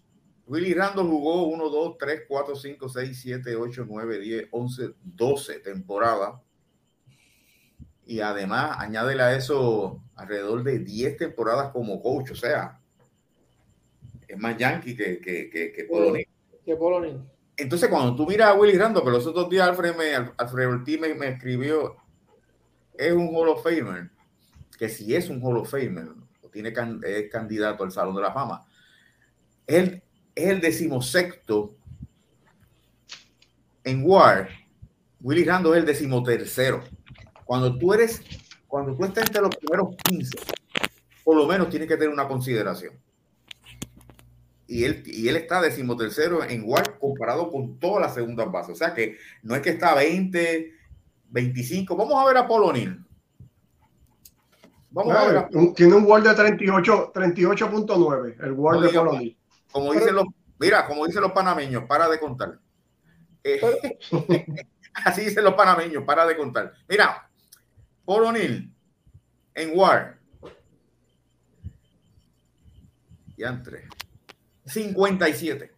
[0.49, 5.59] Willy Randall jugó 1, 2, 3, 4, 5, 6, 7, 8, 9, 10, 11, 12
[5.59, 6.41] temporadas
[8.07, 12.81] y además añádele a eso alrededor de 10 temporadas como coach, o sea,
[14.27, 15.87] es más yankee que, que, que, que
[17.55, 20.99] Entonces, cuando tú miras a Willy Randolph, que los otros días Alfred, me, Alfred Ortiz
[20.99, 21.95] me, me, escribió,
[22.97, 24.09] es un Hall of Famer,
[24.79, 26.07] que si es un Hall of Famer,
[26.51, 26.73] tiene,
[27.05, 28.65] es candidato al Salón de la Fama,
[29.67, 30.01] él
[30.43, 31.75] es el decimosexto
[33.83, 34.49] en WAR.
[35.21, 36.83] Willy Randolph es el decimotercero.
[37.45, 38.21] Cuando tú eres,
[38.67, 40.37] cuando tú estás entre los primeros 15,
[41.23, 42.93] por lo menos tienes que tener una consideración
[44.69, 48.73] y él, y él está decimotercero en WAR comparado con todas las segundas bases.
[48.73, 50.71] O sea que no es que está 20,
[51.31, 51.95] 25.
[51.95, 53.03] Vamos a ver a Polonil.
[54.91, 55.73] Vamos a ver.
[55.75, 59.38] tiene un WAR de 38, 38.9, el WAR de Polonil.
[59.71, 60.25] Como dicen los,
[60.59, 62.59] mira, como dicen los panameños, para de contar.
[63.43, 63.61] Eh,
[64.93, 66.73] así dicen los panameños, para de contar.
[66.87, 67.29] Mira,
[68.05, 68.73] Polonil
[69.53, 70.17] en WAR.
[73.37, 73.87] Y entre
[74.65, 75.71] 57.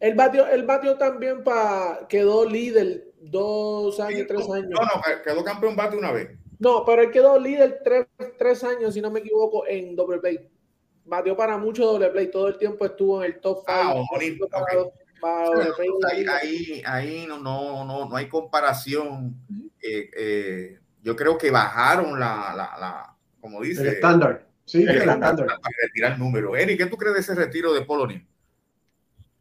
[0.00, 4.70] El batió, el batió también para quedó líder dos años, tres años.
[4.70, 6.30] No, no, quedó campeón bate una vez.
[6.58, 8.06] No, pero él quedó líder tres,
[8.38, 10.48] tres años, si no me equivoco, en doble play.
[11.08, 13.72] Batió para mucho doble play, todo el tiempo estuvo en el top 5.
[15.22, 15.54] Ah,
[16.40, 19.34] ahí, ahí, no, no, no, no hay comparación.
[19.82, 23.82] Eh, eh, yo creo que bajaron la, la, la como dice.
[23.82, 25.40] El estándar Sí, para
[25.82, 26.54] retirar el número.
[26.54, 28.22] Eric, ¿qué tú crees de ese retiro de Poloni?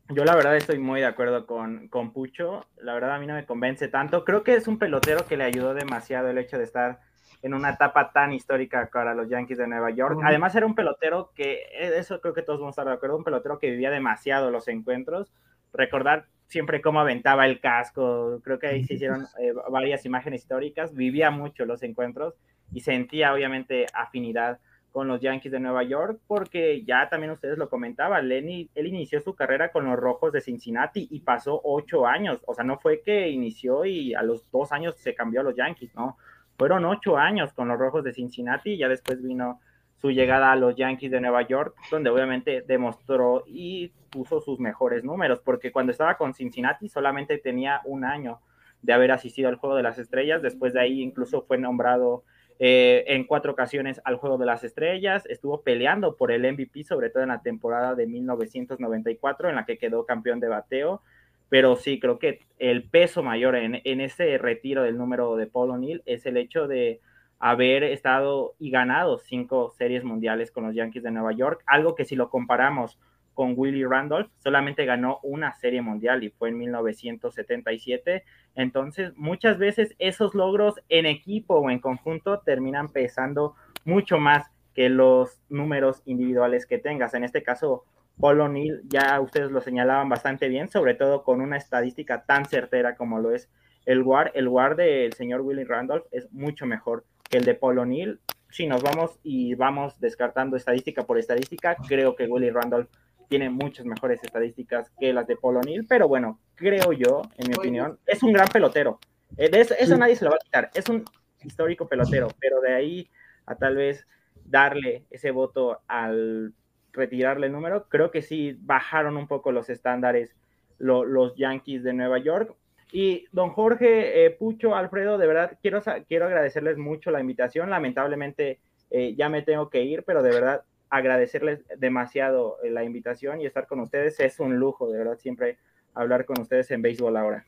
[0.07, 2.65] Yo la verdad estoy muy de acuerdo con, con Pucho.
[2.77, 4.23] La verdad a mí no me convence tanto.
[4.23, 7.01] Creo que es un pelotero que le ayudó demasiado el hecho de estar
[7.41, 10.19] en una etapa tan histórica para los Yankees de Nueva York.
[10.23, 13.17] Además era un pelotero que, eh, eso creo que todos vamos a estar de acuerdo,
[13.17, 15.31] un pelotero que vivía demasiado los encuentros.
[15.73, 20.93] Recordar siempre cómo aventaba el casco, creo que ahí se hicieron eh, varias imágenes históricas,
[20.93, 22.35] vivía mucho los encuentros
[22.71, 24.59] y sentía obviamente afinidad
[24.91, 29.21] con los Yankees de Nueva York, porque ya también ustedes lo comentaban, Lenny, él inició
[29.21, 33.01] su carrera con los Rojos de Cincinnati y pasó ocho años, o sea, no fue
[33.01, 36.17] que inició y a los dos años se cambió a los Yankees, no,
[36.57, 39.61] fueron ocho años con los Rojos de Cincinnati y ya después vino
[39.95, 45.03] su llegada a los Yankees de Nueva York, donde obviamente demostró y puso sus mejores
[45.03, 48.39] números, porque cuando estaba con Cincinnati solamente tenía un año
[48.81, 52.23] de haber asistido al Juego de las Estrellas, después de ahí incluso fue nombrado
[52.59, 57.09] eh, en cuatro ocasiones al Juego de las Estrellas, estuvo peleando por el MVP, sobre
[57.09, 61.01] todo en la temporada de 1994, en la que quedó campeón de bateo,
[61.49, 65.71] pero sí, creo que el peso mayor en, en ese retiro del número de Paul
[65.71, 66.99] O'Neill es el hecho de
[67.39, 72.05] haber estado y ganado cinco series mundiales con los Yankees de Nueva York, algo que
[72.05, 72.97] si lo comparamos
[73.37, 78.23] con Willie Randolph, solamente ganó una serie mundial y fue en 1977.
[78.55, 83.53] Entonces, muchas veces esos logros en equipo o en conjunto terminan pesando
[83.85, 87.13] mucho más que los números individuales que tengas.
[87.13, 87.85] En este caso,
[88.19, 92.95] Paul O'Neill, ya ustedes lo señalaban bastante bien, sobre todo con una estadística tan certera
[92.95, 93.49] como lo es
[93.85, 94.31] el WAR.
[94.33, 98.19] El WAR del señor Willie Randolph es mucho mejor que el de Paul O'Neill.
[98.49, 102.89] Si nos vamos y vamos descartando estadística por estadística, creo que Willie Randolph
[103.27, 107.55] tiene muchas mejores estadísticas que las de Paul O'Neill, pero bueno, creo yo, en mi
[107.55, 108.99] opinión, es un gran pelotero.
[109.37, 110.71] Eh, eso, nadie se lo va a quitar.
[110.73, 111.03] Es un
[111.43, 113.09] histórico pelotero, pero de ahí
[113.45, 114.07] a tal vez
[114.45, 116.53] darle ese voto al
[116.97, 120.35] retirarle el número, creo que sí bajaron un poco los estándares
[120.79, 122.53] los Yankees de Nueva York.
[122.91, 127.69] Y don Jorge eh, Pucho, Alfredo, de verdad quiero, quiero agradecerles mucho la invitación.
[127.69, 128.59] Lamentablemente
[128.91, 133.45] eh, ya me tengo que ir, pero de verdad agradecerles demasiado eh, la invitación y
[133.45, 134.19] estar con ustedes.
[134.19, 135.57] Es un lujo, de verdad, siempre
[135.93, 137.45] hablar con ustedes en béisbol ahora.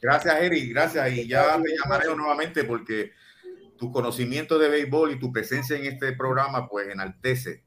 [0.00, 1.12] Gracias, Eri, gracias.
[1.12, 3.12] Y ya te llamaré nuevamente porque
[3.76, 7.64] tu conocimiento de béisbol y tu presencia en este programa, pues enaltece.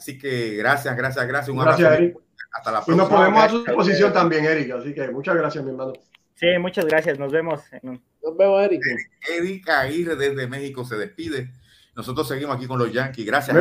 [0.00, 1.50] Así que gracias, gracias, gracias.
[1.50, 2.16] Un gracias, Eric.
[2.54, 2.94] Hasta la próxima.
[2.94, 4.72] Y nos ponemos a su disposición también, Eric.
[4.72, 5.92] Así que muchas gracias, mi hermano.
[6.36, 7.18] Sí, muchas gracias.
[7.18, 7.60] Nos vemos.
[7.82, 8.80] Nos vemos, Eric.
[9.28, 11.52] Eric Aguirre desde México se despide.
[11.94, 13.26] Nosotros seguimos aquí con los Yankees.
[13.26, 13.54] Gracias.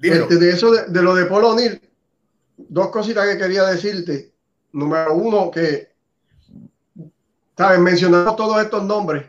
[0.00, 1.82] Este, de eso, de, lo de Polo O'Neill,
[2.56, 4.32] dos cositas que quería decirte.
[4.72, 5.92] Número uno, que,
[7.58, 7.78] ¿sabes?
[7.78, 9.26] Mencionamos todos estos nombres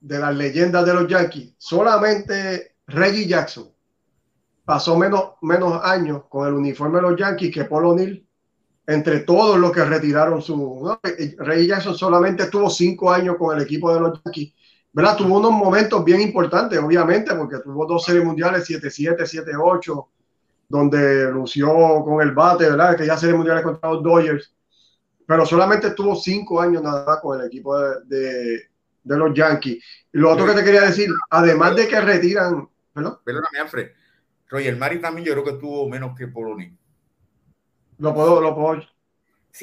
[0.00, 1.54] de las leyendas de los Yankees.
[1.58, 3.73] Solamente Reggie Jackson
[4.64, 8.26] pasó menos, menos años con el uniforme de los Yankees que Paul O'Neill
[8.86, 10.98] entre todos los que retiraron su.
[11.38, 14.52] Reggie Jackson solamente estuvo cinco años con el equipo de los Yankees
[14.94, 15.16] ¿verdad?
[15.16, 20.06] Tuvo unos momentos bien importantes, obviamente, porque tuvo dos series mundiales, 7-7, 7-8,
[20.68, 21.68] donde lució
[22.04, 22.96] con el bate, ¿verdad?
[22.96, 24.54] Que ya series mundiales contra los Dodgers,
[25.26, 28.68] pero solamente tuvo cinco años nada más con el equipo de,
[29.02, 29.82] de los Yankees.
[30.12, 33.18] Y lo otro que te quería decir, además de que retiran, ¿perdón?
[33.24, 33.88] Perdóname, Alfred.
[34.54, 36.72] Roger Mari también yo creo que tuvo menos que Poloni.
[37.98, 38.82] Lo puedo, lo puedo,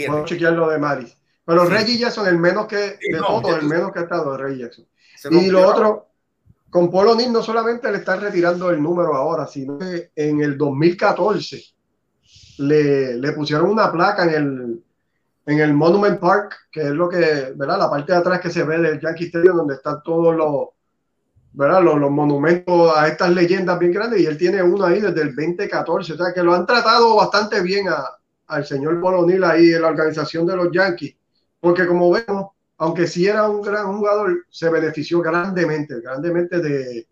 [0.08, 1.08] puedo chequear lo de Mari.
[1.46, 1.72] Pero sí.
[1.72, 4.86] Reggie Jackson, el menos que de el menos que ha estado Reggie Jackson.
[5.32, 6.10] Y lo otro,
[6.70, 11.64] con Poloni no solamente le están retirando el número ahora, sino que en el 2014
[12.58, 14.84] le, le pusieron una placa en el,
[15.46, 17.80] en el Monument Park, que es lo que, ¿verdad?
[17.80, 20.68] La parte de atrás que se ve del Yankee Stadium, donde están todos los,
[21.54, 21.84] ¿verdad?
[21.84, 25.36] Los, los, monumentos a estas leyendas bien grandes, y él tiene uno ahí desde el
[25.36, 28.04] 2014, o sea que lo han tratado bastante bien a,
[28.48, 31.16] al señor Bolonil ahí en la organización de los Yankees,
[31.60, 37.08] porque como vemos, aunque sí era un gran jugador, se benefició grandemente, grandemente de,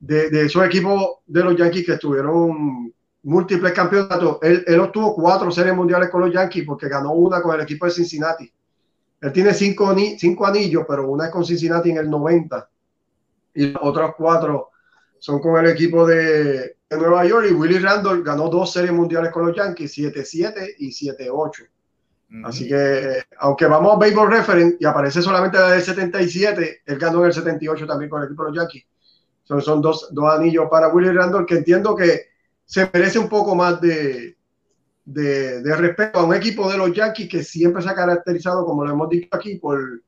[0.00, 2.92] de, de esos equipos de los Yankees que estuvieron
[3.24, 4.38] múltiples campeonatos.
[4.42, 7.86] Él, él, obtuvo cuatro series mundiales con los Yankees porque ganó una con el equipo
[7.86, 8.50] de Cincinnati.
[9.20, 12.68] Él tiene cinco, cinco anillos, pero una es con Cincinnati en el 90
[13.54, 14.70] y los otros cuatro
[15.18, 17.46] son con el equipo de, de Nueva York.
[17.48, 21.30] Y Willie Randall ganó dos series mundiales con los Yankees, 7-7 y 7-8.
[21.30, 22.46] Uh -huh.
[22.48, 27.20] Así que, aunque vamos a Baseball Reference y aparece solamente la del 77, él ganó
[27.20, 28.84] en el 78 también con el equipo de los Yankees.
[29.44, 32.26] Son, son dos, dos anillos para Willie Randall, que entiendo que
[32.64, 34.36] se merece un poco más de,
[35.04, 38.84] de, de, respeto a un equipo de los Yankees que siempre se ha caracterizado, como
[38.84, 40.02] lo hemos dicho aquí, por,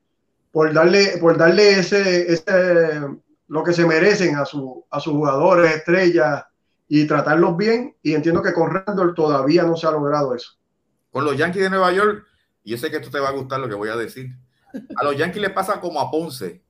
[0.51, 3.01] por darle, por darle ese, ese,
[3.47, 6.45] lo que se merecen a, su, a sus jugadores, estrellas,
[6.87, 7.95] y tratarlos bien.
[8.01, 10.51] Y entiendo que con Randall todavía no se ha logrado eso.
[11.11, 12.25] Con los Yankees de Nueva York,
[12.63, 14.35] y yo sé que esto te va a gustar lo que voy a decir,
[14.95, 16.63] a los Yankees le pasa como a Ponce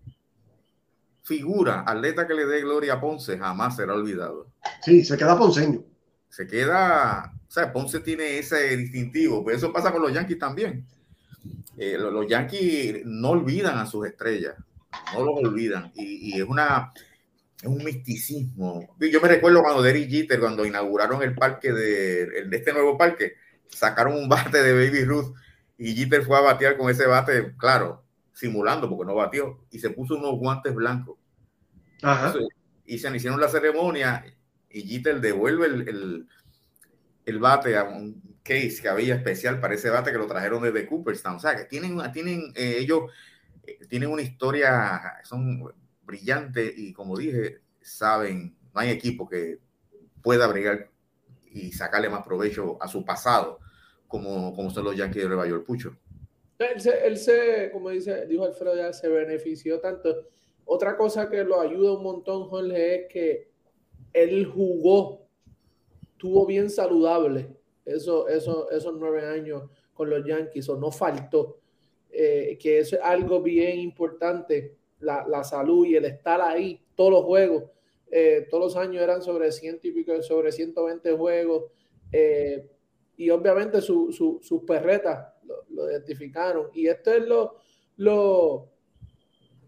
[1.27, 4.47] figura, atleta que le dé gloria a Ponce, jamás será olvidado.
[4.81, 5.83] Sí, se queda ponceño.
[6.29, 10.85] Se queda, o sea, Ponce tiene ese distintivo, pues eso pasa con los Yankees también.
[11.75, 14.55] Eh, los, los, Yankees no olvidan a sus estrellas,
[15.13, 16.91] no los olvidan, y, y, es una
[17.61, 18.95] es un misticismo.
[18.99, 23.33] Yo me recuerdo cuando Derry Jeter, cuando inauguraron el parque de, de este nuevo parque,
[23.67, 25.33] sacaron un bate de Baby Ruth
[25.77, 29.89] y Jeter fue a batear con ese bate, claro, simulando porque no batió y se
[29.89, 31.17] puso unos guantes blancos.
[32.03, 32.31] Ajá.
[32.85, 34.23] y se hicieron la ceremonia
[34.69, 36.27] y Jeter devuelve el, el,
[37.25, 40.85] el, bate a un case que había especial para ese bate que lo trajeron desde
[40.85, 41.37] Cooperstown.
[41.37, 43.11] O sea, que tienen, tienen eh, ellos
[43.89, 49.59] tienen una historia, son brillantes y como dije, saben, no hay equipo que
[50.21, 50.89] pueda bregar
[51.45, 53.59] y sacarle más provecho a su pasado
[54.07, 55.97] como, como son los Yankees de Nueva York, Pucho.
[56.59, 60.27] Él se, él se, como dice, dijo Alfredo, ya se benefició tanto.
[60.65, 63.51] Otra cosa que lo ayuda un montón, Jorge, es que
[64.13, 65.27] él jugó,
[66.17, 67.55] tuvo bien saludable
[67.85, 69.63] eso, eso, esos nueve años
[69.93, 71.59] con los Yankees, o no faltó.
[72.19, 77.23] Eh, que es algo bien importante, la, la, salud y el estar ahí, todos los
[77.25, 77.65] juegos,
[78.09, 81.65] eh, todos los años eran sobre ciento y pico, sobre 120 juegos,
[82.11, 82.67] eh,
[83.17, 86.71] y obviamente sus su, su perretas lo, lo, identificaron.
[86.73, 87.57] Y esto es lo,
[87.97, 88.67] lo,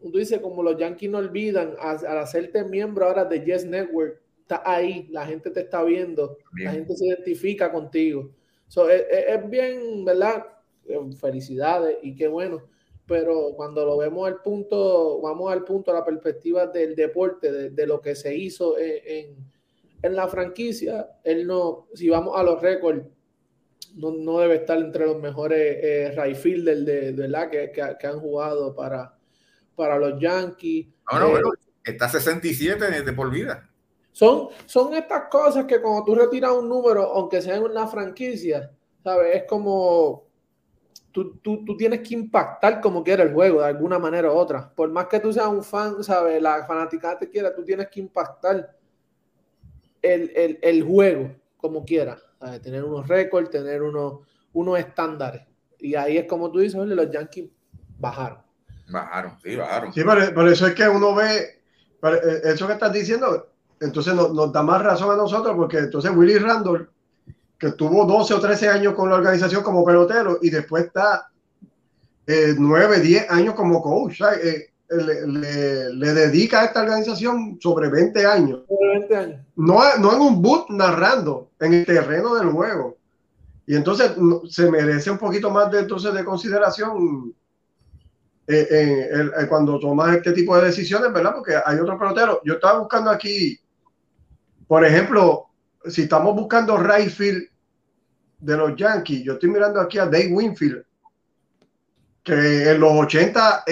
[0.01, 4.63] tú dices, como los Yankees no olvidan, al hacerte miembro ahora de Yes Network, está
[4.65, 6.65] ahí, la gente te está viendo, bien.
[6.65, 8.31] la gente se identifica contigo.
[8.67, 10.47] So, es, es, bien, ¿verdad?
[10.89, 12.63] Eh, felicidades y qué bueno.
[13.05, 17.69] Pero cuando lo vemos al punto, vamos al punto, a la perspectiva del deporte, de,
[17.69, 19.51] de lo que se hizo en, en,
[20.01, 23.03] en, la franquicia, él no, si vamos a los récords,
[23.95, 27.95] no, no, debe estar entre los mejores eh, right fielders de, de, la que, que,
[27.99, 29.17] que, han jugado para,
[29.75, 30.87] para los Yankees.
[31.11, 31.51] No, no, eh, bueno,
[31.83, 33.69] está 67 de por vida.
[34.11, 38.71] Son, son estas cosas que cuando tú retiras un número, aunque sea en una franquicia,
[39.03, 39.35] ¿sabes?
[39.35, 40.28] Es como
[41.23, 44.71] tú, tú, tú tienes que impactar como quiera el juego de alguna manera u otra.
[44.73, 46.41] Por más que tú seas un fan, ¿sabes?
[46.41, 48.75] La fanática te quiera, tú tienes que impactar
[50.01, 52.17] el, el, el juego como quiera
[52.61, 54.19] tener unos récords, tener unos,
[54.53, 55.41] unos estándares.
[55.79, 57.49] Y ahí es como tú dices, los Yankees
[57.97, 58.39] bajaron.
[58.89, 59.93] Bajaron, sí, bajaron.
[59.93, 61.61] Sí, por, por eso es que uno ve,
[62.03, 63.49] eh, eso que estás diciendo,
[63.79, 66.89] entonces nos, nos, da más razón a nosotros, porque entonces Willy Randall,
[67.59, 71.29] que tuvo 12 o 13 años con la organización como pelotero y después está
[72.25, 77.89] eh, 9, 10 años como coach, eh, le, le, le, dedica a esta organización sobre
[77.89, 78.61] 20 años.
[78.67, 79.45] Sobre 20 años.
[79.55, 82.97] No, no en un boot narrando, en el terreno del juego.
[83.67, 84.13] Y entonces
[84.49, 87.35] se merece un poquito más de, entonces, de consideración
[88.47, 91.35] eh, eh, eh, cuando tomas este tipo de decisiones, ¿verdad?
[91.35, 92.39] Porque hay otros peloteros.
[92.43, 93.59] Yo estaba buscando aquí,
[94.67, 95.48] por ejemplo,
[95.85, 97.47] si estamos buscando right field
[98.39, 100.83] de los Yankees, yo estoy mirando aquí a Dave Winfield,
[102.23, 103.63] que en los 80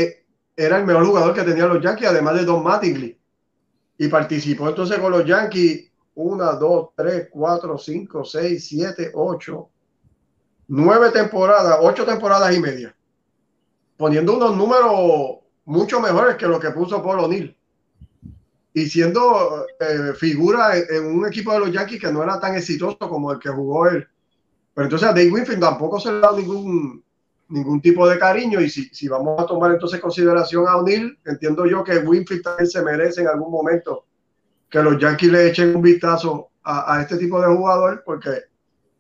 [0.56, 3.18] era el mejor jugador que tenían los Yankees, además de Don Mattingly.
[4.00, 9.70] Y participó entonces con los Yankees una, dos, tres, cuatro, cinco, seis, siete, ocho,
[10.68, 12.96] nueve temporadas, ocho temporadas y media,
[13.96, 17.57] poniendo unos números mucho mejores que lo que puso Paul O'Neill
[18.78, 23.00] y siendo eh, figura en, un equipo de los Yankees que no era tan exitoso
[23.00, 24.08] como el que jugó él.
[24.72, 27.04] Pero entonces a Dave Winfield tampoco se le da ningún,
[27.50, 31.66] ningún tipo de cariño y si, si vamos a tomar entonces consideración a O'Neill, entiendo
[31.66, 34.06] yo que Winfield también se merece en algún momento
[34.70, 38.44] que los Yankees le echen un vistazo a, este tipo de jugador porque,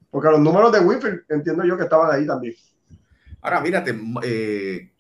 [0.09, 2.55] porque los números de Winfield entiendo yo que estaban ahí también.
[3.41, 4.91] Ahora, mírate, eh,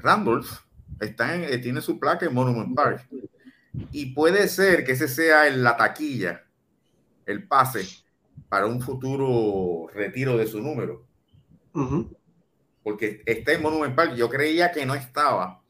[0.00, 0.60] Randolph
[1.04, 3.06] está en, eh, tiene su placa en Monument Park.
[3.90, 6.44] Y puede ser que ese sea la taquilla,
[7.26, 7.86] el pase
[8.48, 11.06] para un futuro retiro de su número.
[12.82, 14.14] Porque está en Monument Park.
[14.14, 15.62] Yo creía que no estaba,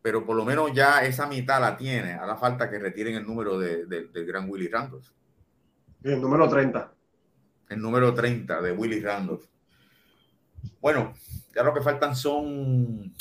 [0.00, 2.16] pero por lo menos ya esa mitad la tiene.
[2.16, 5.06] la falta que retiren el número de, del gran Willy Randolph.
[6.02, 6.94] El número 30.
[7.68, 9.44] El número 30 de Willy Randolph.
[10.80, 11.14] Bueno,
[11.54, 13.14] ya lo que faltan son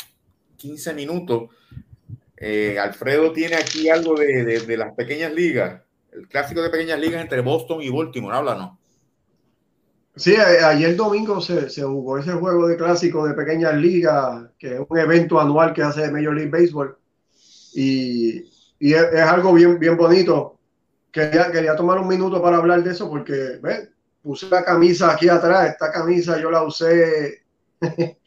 [0.63, 1.49] 15 minutos.
[2.37, 7.41] Eh, Alfredo tiene aquí algo de, las pequeñas ligas, el clásico de pequeñas ligas entre
[7.41, 8.77] Boston y Baltimore, háblanos.
[10.15, 14.97] Sí, ayer domingo se, jugó ese juego de clásico de pequeñas ligas, que es un
[14.97, 16.97] evento anual que hace Major League Baseball.
[17.73, 18.45] Y,
[18.79, 20.59] es, algo bien, bien bonito.
[21.11, 23.59] Quería, quería tomar un minuto para hablar de eso porque
[24.21, 25.71] puse la camisa aquí atrás.
[25.71, 27.43] Esta camisa yo la usé,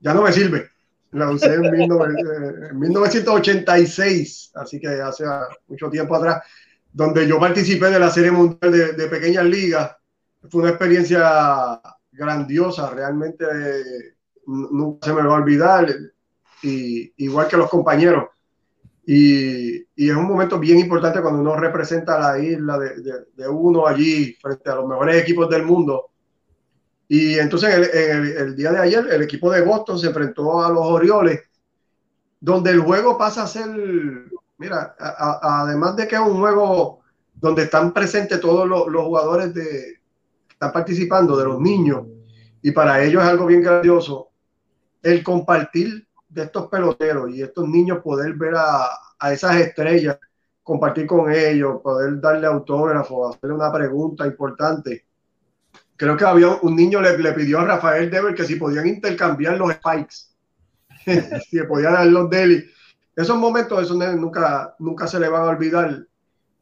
[0.00, 0.69] ya no me sirve
[1.12, 1.62] la usé en,
[2.78, 5.24] 1986, así que hace
[5.66, 6.42] mucho tiempo atrás,
[6.92, 9.96] donde yo participé de la Serie Mundial de, Pequeñas Ligas.
[10.48, 11.80] Fue una experiencia
[12.12, 13.44] grandiosa, realmente
[14.46, 15.88] nunca se me va a olvidar,
[16.62, 18.28] y, igual que los compañeros.
[19.04, 23.12] Y, y, es un momento bien importante cuando uno representa a la isla de, de,
[23.34, 26.10] de uno allí frente a los mejores equipos del mundo
[27.12, 31.40] y entonces el, día de ayer el equipo de Boston se enfrentó a los Orioles,
[32.38, 33.66] donde el juego pasa a ser,
[34.58, 37.00] mira, además de que es un juego
[37.34, 39.98] donde están presentes todos los, jugadores de,
[40.50, 42.06] están participando, de los niños,
[42.62, 44.28] y para ellos es algo bien grandioso,
[45.02, 48.86] el compartir de estos peloteros y estos niños poder ver a,
[49.18, 50.16] a esas estrellas,
[50.62, 55.09] compartir con ellos, poder darle autógrafo, hacerle una pregunta importante
[56.00, 59.58] creo que había un niño le, le pidió a Rafael Dever que si podían intercambiar
[59.58, 60.30] los spikes,
[61.50, 62.64] si podían dar los deli.
[63.14, 66.06] Esos momentos, eso nunca, nunca se le van a olvidar.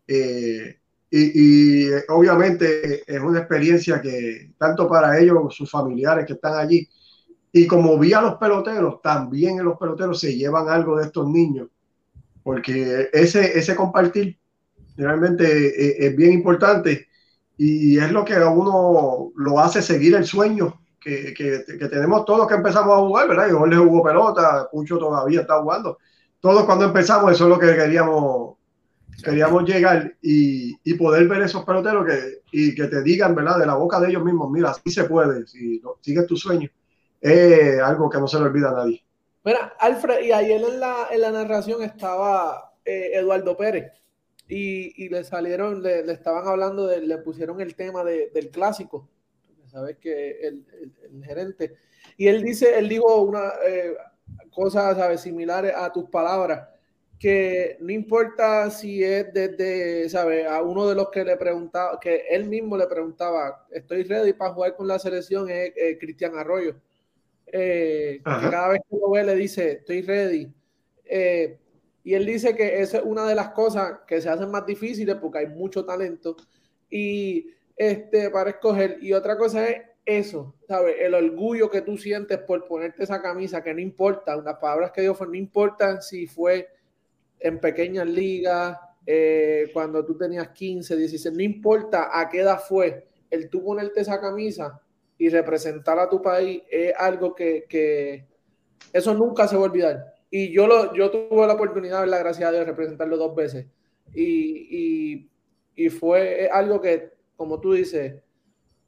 [0.09, 0.77] Eh,
[1.09, 6.89] y, obviamente es una experiencia que tanto para ellos, sus familiares que están allí,
[7.53, 11.29] y como vi a los peloteros, también en los peloteros se llevan algo de estos
[11.29, 11.69] niños,
[12.43, 14.37] porque ese, ese compartir
[14.97, 17.08] realmente es, es bien importante
[17.59, 22.25] y es lo que a uno lo hace seguir el sueño que, que, que tenemos
[22.25, 23.49] todos que empezamos a jugar, ¿verdad?
[23.51, 25.99] Yo le jugó pelota, Pucho todavía está jugando.
[26.41, 28.57] Todos cuando empezamos, eso es lo que queríamos,
[29.25, 33.59] queríamos llegar y, y poder ver esos peloteros que, y que te digan, ¿verdad?
[33.59, 36.71] De la boca de ellos mismos, mira, así se puede, si sigues tu sueño,
[37.21, 39.05] es algo que no se le olvida a nadie.
[39.45, 43.93] Mira, Alfred, y ayer en la, en la narración estaba eh, Eduardo Pérez
[44.49, 48.51] y, y le salieron, le, le, estaban hablando, de, le pusieron el tema de, del
[48.51, 49.09] clásico,
[49.67, 50.67] sabes que el,
[51.03, 51.75] el, gerente,
[52.17, 53.95] y él dice, él dijo una eh,
[54.51, 56.69] cosa, sabes, similares a tus palabras,
[57.19, 60.47] que no importa si es desde, ¿sabes?
[60.47, 64.55] A uno de los que le preguntaba, que él mismo le preguntaba, estoy ready para
[64.55, 66.77] jugar con la selección, es Cristian Arroyo.
[67.53, 70.53] Eh, cada vez que lo ve le dice, estoy ready.
[71.05, 71.59] Eh,
[72.09, 75.15] y él dice que esa es una de las cosas que se hacen más difíciles
[75.17, 76.37] porque hay mucho talento
[76.89, 78.97] y este, para escoger.
[79.03, 80.97] Y otra cosa es eso, ¿sabes?
[81.01, 85.03] El orgullo que tú sientes por ponerte esa camisa, que no importa, unas palabras que
[85.03, 86.71] dio fue, no importa si fue
[87.41, 93.07] en pequeñas ligas, eh, cuando tú tenías 15, 16, no importa a qué edad fue,
[93.29, 94.81] el tú ponerte esa camisa
[95.19, 98.25] y representar a tu país es algo que, que
[98.95, 100.18] eso nunca se va a olvidar.
[100.31, 103.67] Y yo, lo, yo tuve la oportunidad, la gracia de representarlo dos veces.
[104.15, 105.31] Y, y,
[105.77, 108.23] y, fue algo que, como tú dices,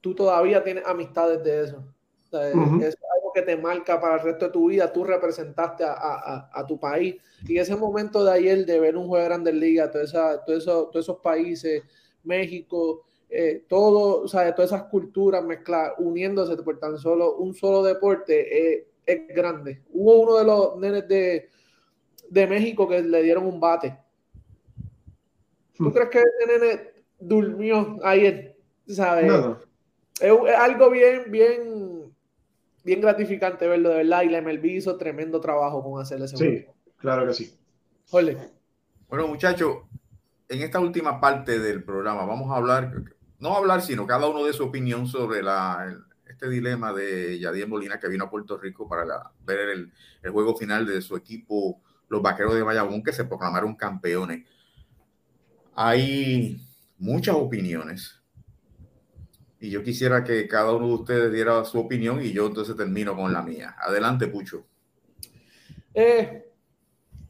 [0.00, 1.84] tú todavía tienes amistades de eso.
[2.32, 4.92] Es algo que te marca para el resto de tu vida.
[4.92, 7.16] Tú representaste a, a, a tu país.
[7.46, 11.04] Y ese momento de ayer de ver un juego de Grandes Ligas, todo eso, todos
[11.04, 11.82] esos países,
[12.22, 17.82] México, eh, todo, o sea, todas esas culturas mezcladas, uniéndose por tan solo un solo
[17.82, 19.82] deporte, eh, es grande.
[19.90, 21.48] Hubo uno de los nenes de,
[22.28, 23.96] de México que le dieron un bate.
[25.76, 25.92] ¿Tú hmm.
[25.92, 26.80] crees que ese nene
[27.18, 28.56] durmió ayer?
[28.86, 29.32] ¿Sabes?
[30.20, 32.14] Es, algo bien, bien,
[32.84, 34.22] bien gratificante verlo de verdad.
[34.22, 37.56] Y la MLB hizo tremendo trabajo con hacerle ese Sí, claro que sí.
[38.10, 39.78] Bueno, muchachos,
[40.48, 42.92] en esta última parte del programa vamos a hablar,
[43.38, 45.96] no hablar, sino cada uno de su opinión sobre la,
[46.40, 49.04] este dilema de Yadier Molina que vino a Puerto Rico para
[49.44, 49.92] ver el,
[50.32, 54.46] juego final de su equipo, los Vaqueros de Bayamón, que se proclamaron campeones.
[55.74, 56.66] Hay
[56.96, 58.22] muchas opiniones
[59.60, 63.14] y yo quisiera que cada uno de ustedes diera su opinión y yo entonces termino
[63.14, 63.76] con la mía.
[63.78, 64.66] Adelante, Pucho.
[65.92, 66.50] Eh,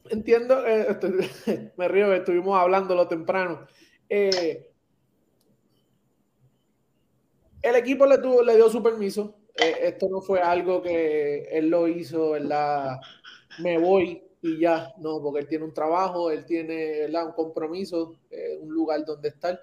[0.09, 3.67] entiendo, eh, me río, estuvimos hablándolo temprano.
[4.09, 4.70] Eh,
[7.63, 9.37] el equipo le, tuvo, le dio su permiso.
[9.57, 13.01] Eh, esto no fue algo que él lo hizo, ¿verdad?
[13.59, 18.17] Me voy y ya, no, porque él tiene un trabajo, él tiene un compromiso,
[18.61, 19.61] un lugar donde estar.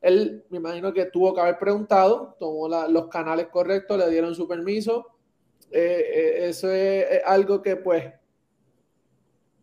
[0.00, 4.48] Él, me imagino que tuvo que haber preguntado, tomó los canales correctos, le dieron su
[4.48, 5.08] permiso.
[5.70, 8.12] eso es algo que, pues,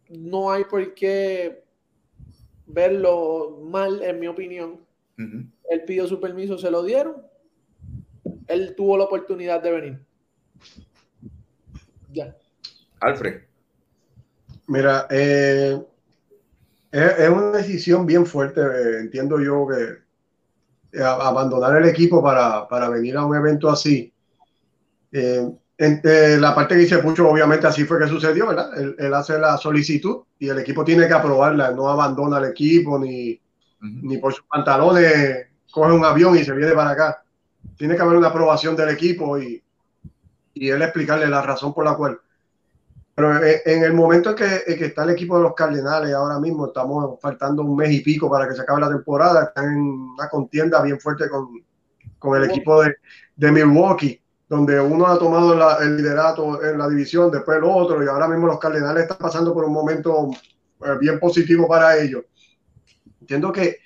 [0.10, 1.64] no hay por qué
[2.68, 4.86] verlo mal, en mi opinión.
[5.18, 7.29] Él pidió su permiso, se lo dieron.
[8.50, 10.06] Él tuvo la oportunidad de venir.
[12.12, 12.36] Ya.
[13.00, 13.44] Alfred.
[14.68, 15.80] Mira, eh,
[16.92, 18.60] es, una decisión bien fuerte.
[18.62, 24.12] Eh, entiendo yo que eh, abandonar el equipo para, para, venir a un evento así.
[25.12, 25.48] Eh,
[25.78, 28.72] la parte que dice Pucho, obviamente así fue que sucedió, ¿verdad?
[28.98, 33.40] Él, hace la solicitud y el equipo tiene que aprobarla, no abandona el equipo ni,
[33.80, 37.24] ni por sus pantalones coge un avión y se viene para acá.
[37.80, 39.64] Tiene que haber una aprobación del equipo y,
[40.54, 42.20] y él explicarle la razón por la cual.
[43.16, 46.40] Pero eh, en el momento en que, que, está el equipo de los Cardenales, ahora
[46.40, 49.80] mismo estamos faltando un mes y pico para que se acabe la temporada, están en
[49.80, 51.48] una contienda bien fuerte con,
[52.20, 52.98] con el equipo de,
[53.38, 58.08] de Milwaukee donde uno ha tomado el liderato en la división, después el otro, y
[58.08, 60.32] ahora mismo los Cardenales están pasando por un momento
[60.84, 62.24] eh, bien positivo para ellos.
[63.22, 63.78] Entiendo que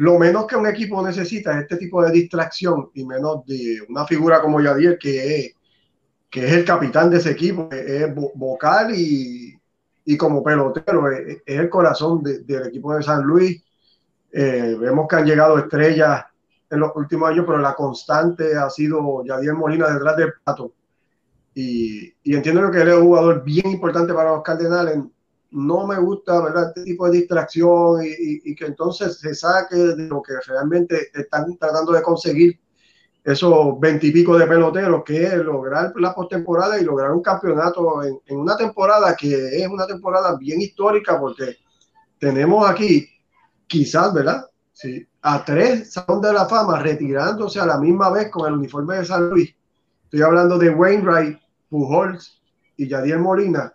[0.00, 4.06] lo menos que un equipo necesita es este tipo de distracción y menos de una
[4.06, 5.54] figura como Yadier, que es,
[6.30, 9.54] que es el capitán de ese equipo, es vocal y,
[10.06, 13.62] y como pelotero, es, el corazón del equipo de San Luis.
[14.32, 16.24] Eh, vemos que han llegado estrellas
[16.70, 20.72] en los últimos años, pero la constante ha sido Yadier Molina detrás del pato.
[21.54, 24.98] Y, y, entiendo que él es un jugador bien importante para los Cardenales.
[25.52, 26.68] No me gusta ¿verdad?
[26.68, 31.92] este tipo de distracción y, que entonces se saque de lo que realmente están tratando
[31.92, 32.60] de conseguir
[33.22, 38.38] esos veintipico de peloteros, que es lograr la postemporada y lograr un campeonato en, en
[38.38, 41.56] una temporada que es una temporada bien histórica porque
[42.18, 43.08] tenemos aquí
[43.66, 44.46] quizás, ¿verdad?
[44.72, 48.96] Sí, a tres Salón de la Fama retirándose a la misma vez con el uniforme
[48.96, 49.54] de San Luis.
[50.04, 51.38] Estoy hablando de Wainwright,
[51.68, 52.40] Pujols
[52.76, 53.74] y Yadier Molina,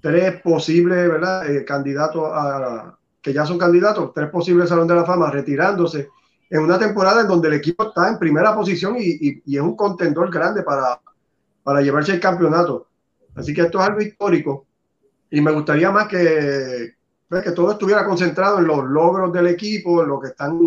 [0.00, 1.50] tres posibles ¿verdad?
[1.50, 6.08] Eh, candidatos a, que ya son candidatos, tres posibles Salón de la Fama retirándose
[6.50, 9.76] en una temporada en donde el equipo está en primera posición y, y es un
[9.76, 11.00] contendor grande para,
[11.62, 12.88] para llevarse el campeonato.
[13.34, 14.66] Así que esto es algo histórico
[15.30, 16.94] y me gustaría más que,
[17.44, 20.58] que todo estuviera concentrado en los logros del equipo, en lo que están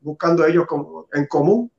[0.00, 0.66] buscando ellos
[1.12, 1.70] en común,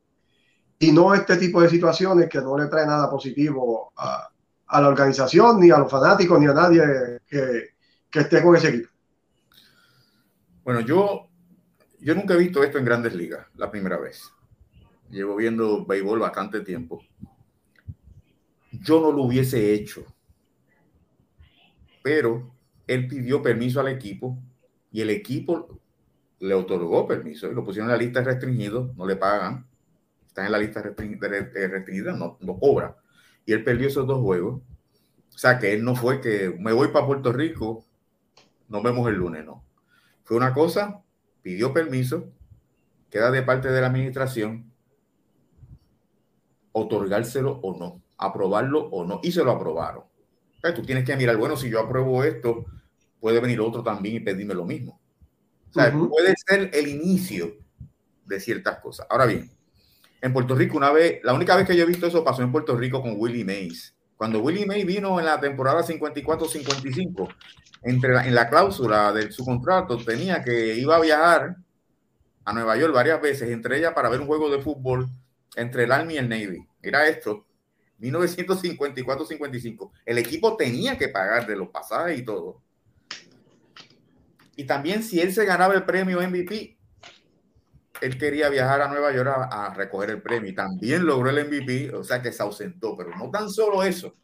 [0.79, 4.29] y no este tipo de situaciones que no le trae nada positivo a,
[4.71, 6.81] la organización, ni a los fanáticos, ni a nadie
[7.27, 7.75] que,
[8.11, 8.89] esté con ese equipo.
[10.63, 11.27] Bueno, yo,
[11.99, 14.31] yo nunca he visto esto en grandes ligas, la primera vez.
[15.09, 17.03] Llevo viendo béisbol bastante tiempo.
[18.71, 20.05] Yo no lo hubiese hecho,
[22.01, 22.55] pero
[22.87, 24.37] él pidió permiso al equipo
[24.91, 25.79] y el equipo
[26.39, 29.67] le otorgó permiso y lo pusieron en la lista restringida, no le pagan,
[30.27, 32.95] está en la lista restringida, no, no cobra.
[33.45, 34.61] Y él perdió esos dos juegos.
[35.33, 37.85] O sea, que él no fue que me voy para Puerto Rico,
[38.69, 39.63] nos vemos el lunes, no.
[40.23, 41.01] Fue una cosa,
[41.41, 42.31] pidió permiso,
[43.09, 44.71] queda de parte de la administración
[46.71, 50.03] otorgárselo o no, aprobarlo o no, y se lo aprobaron.
[50.73, 52.65] Tú tienes que mirar, bueno, si yo apruebo esto,
[53.19, 54.99] puede venir otro también y pedirme lo mismo.
[55.69, 57.55] O sea, puede ser el inicio
[58.25, 59.05] de ciertas cosas.
[59.09, 59.51] Ahora bien,
[60.25, 62.51] en Puerto Rico, una vez, la única vez que yo he visto eso pasó en
[62.51, 63.95] Puerto Rico con Willie Mays.
[64.17, 67.31] Cuando Willie Mays vino en la temporada 54-55,
[67.83, 71.57] entre en la cláusula de su contrato tenía que iba a viajar
[72.43, 75.07] a Nueva York varias veces, entre ellas para ver un juego de fútbol
[75.55, 76.67] entre el Army y el Navy.
[76.81, 77.45] Mira esto,
[77.99, 79.91] 1954-55.
[80.07, 82.63] El equipo tenía que pagar de los pasajes y todo.
[84.55, 86.74] Y también si él se ganaba el premio MVP,
[88.01, 91.93] él quería viajar a Nueva York a, recoger el premio y también logró el MVP,
[91.95, 92.95] o sea que se ausentó.
[92.95, 94.15] Pero no tan solo eso,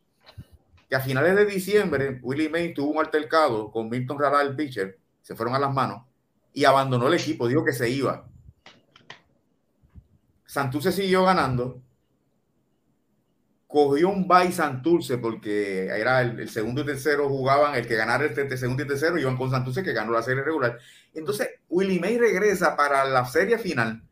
[0.90, 5.00] que a finales de diciembre Willie May tuvo un altercado con Milton Rara, el pitcher,
[5.22, 6.04] se fueron a las manos
[6.54, 8.28] y abandonó el equipo, dijo que se iba.
[10.46, 11.82] Santurce siguió ganando.
[13.72, 18.58] Cogió un bye Santurce porque era el, segundo y tercero jugaban, el que ganara el,
[18.58, 20.78] segundo y tercero iban con Santurce que ganó la serie regular.
[21.14, 24.04] Entonces, Willie May regresa para la serie final,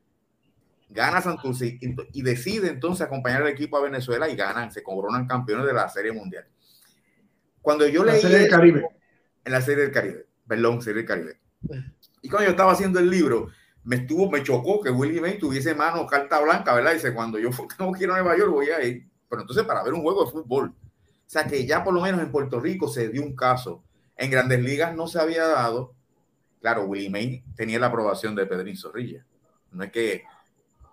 [0.88, 5.66] gana Santurce y, decide entonces acompañar al equipo a Venezuela y ganan, se coronan campeones
[5.66, 6.48] de la serie mundial.
[7.62, 8.16] Cuando yo leí.
[8.16, 8.88] La serie del Caribe.
[9.44, 11.40] En la serie del Caribe, perdón, serie del Caribe.
[12.22, 13.50] Y cuando yo estaba haciendo el libro,
[13.84, 16.94] me estuvo, me chocó que Willie May tuviese mano carta blanca, ¿verdad?
[16.94, 19.09] Dice, cuando yo tengo que ir a Nueva York voy a ir.
[19.30, 20.74] Pero entonces para ver un juego de fútbol.
[20.74, 23.84] O sea que ya por lo menos en Puerto Rico se dio un caso.
[24.18, 25.94] En grandes ligas no se había dado.
[26.62, 29.26] Claro, Willie May tenía la aprobación de Pedrín Zorrilla.
[29.72, 30.24] No es que,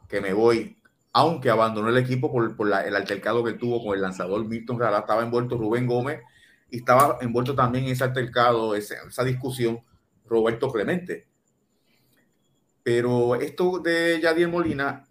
[0.08, 0.76] que me voy,
[1.12, 4.98] aunque abandonó el equipo por, por el altercado que tuvo con el lanzador Milton Rara,
[4.98, 6.20] estaba envuelto Rubén Gómez
[6.70, 9.80] y estaba envuelto también en ese altercado, esa discusión,
[10.26, 11.26] Roberto Clemente.
[12.82, 15.06] Pero esto de Yadier Molina,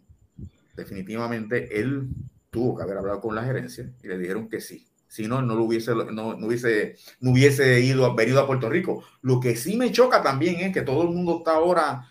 [0.76, 2.08] definitivamente él
[2.56, 4.88] tuvo que haber hablado con la gerencia y le dijeron que sí.
[5.10, 9.03] Si no, no, lo hubiese, no, hubiese, no hubiese ido, venido a Puerto Rico.
[9.22, 12.08] Lo que sí me choca también es que todo el mundo está ahora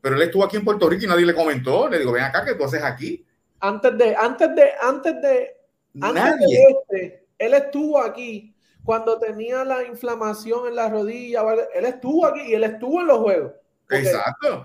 [0.00, 1.88] Pero él estuvo aquí en Puerto Rico y nadie le comentó.
[1.88, 3.24] Le digo, ven acá, ¿qué tú haces aquí?
[3.60, 5.56] Antes de, antes de, antes de,
[6.00, 8.52] antes de este, él estuvo aquí
[8.84, 11.42] cuando tenía la inflamación en la rodilla.
[11.72, 13.52] Él estuvo aquí y él estuvo en los juegos.
[13.90, 14.64] Exacto.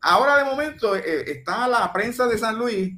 [0.00, 2.94] ahora de momento eh, está la prensa de San Luis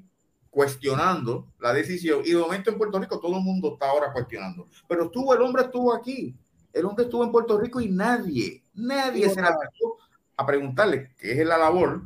[0.51, 4.68] cuestionando la decisión y de momento en Puerto Rico todo el mundo está ahora cuestionando.
[4.88, 6.34] Pero estuvo, el hombre estuvo aquí,
[6.72, 9.99] el hombre estuvo en Puerto Rico y nadie, nadie se acercó
[10.36, 12.03] a preguntarle qué es la labor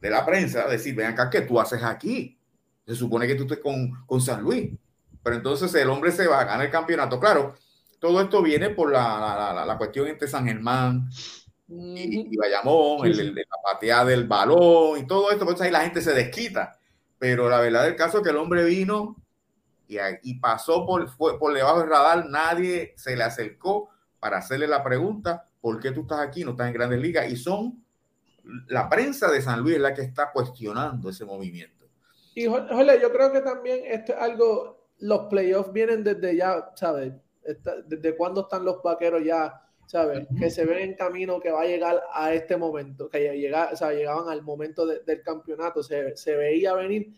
[0.00, 2.38] de la prensa, decir, ven acá, ¿qué tú haces aquí?
[2.86, 4.70] Se supone que tú estés con, con San Luis.
[5.22, 7.20] Pero entonces el hombre se va a ganar el campeonato.
[7.20, 7.54] Claro,
[7.98, 11.10] todo esto viene por la, la, la cuestión entre San Germán
[11.68, 16.12] y, Bayamón, el, la pateada del balón y todo esto, pues ahí la gente se
[16.12, 16.79] desquita.
[17.20, 19.14] Pero la verdad del caso es que el hombre vino
[19.86, 25.46] y, pasó por, por debajo del radar, nadie se le acercó para hacerle la pregunta,
[25.60, 26.44] ¿por qué tú estás aquí?
[26.44, 27.30] No estás en grandes ligas.
[27.30, 27.84] Y son
[28.68, 31.86] la prensa de San Luis la que está cuestionando ese movimiento.
[32.34, 37.12] Y Jole, yo creo que también esto es algo, los playoffs vienen desde ya, ¿sabes?
[37.86, 39.60] ¿Desde cuándo están los vaqueros ya
[39.90, 40.24] ¿sabes?
[40.38, 43.76] Que se ven en camino que va a llegar a este momento, que llega, o
[43.76, 47.12] sea, llegaban al momento del campeonato, se, se, veía venir.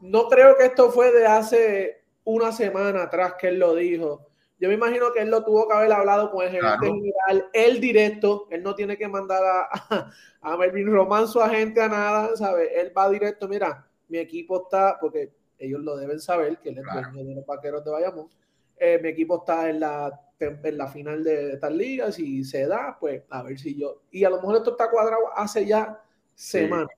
[0.00, 4.28] No creo que esto fue de hace una semana atrás que él lo dijo.
[4.58, 7.80] Yo me imagino que él lo tuvo que haber hablado con el gerente general, él
[7.82, 12.70] directo, él no tiene que mandar a, a, Melvin Román su agente a nada, ¿sabes?
[12.76, 16.84] Él va directo, mira, mi equipo está, porque ellos lo deben saber, que él es
[16.90, 18.30] dueño de los vaqueros de Bayamón,
[18.78, 22.96] eh, mi equipo está en la en la final de, tal liga, si se da,
[22.98, 24.02] pues a ver si yo.
[24.10, 26.02] Y a lo mejor esto está cuadrado hace ya
[26.34, 26.88] semanas.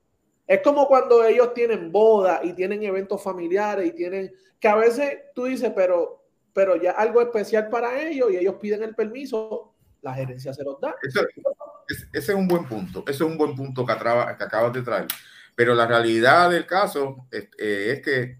[0.47, 4.33] Es como cuando ellos tienen boda y tienen eventos familiares y tienen.
[4.59, 6.23] que a veces tú dices, pero,
[6.53, 10.79] pero ya algo especial para ellos y ellos piden el permiso, la gerencia se los
[10.79, 10.95] da.
[11.87, 13.03] ese es un buen punto.
[13.07, 15.07] Ese es un buen punto que, que acabas de traer.
[15.55, 18.37] Pero la realidad del caso es, eh, es que,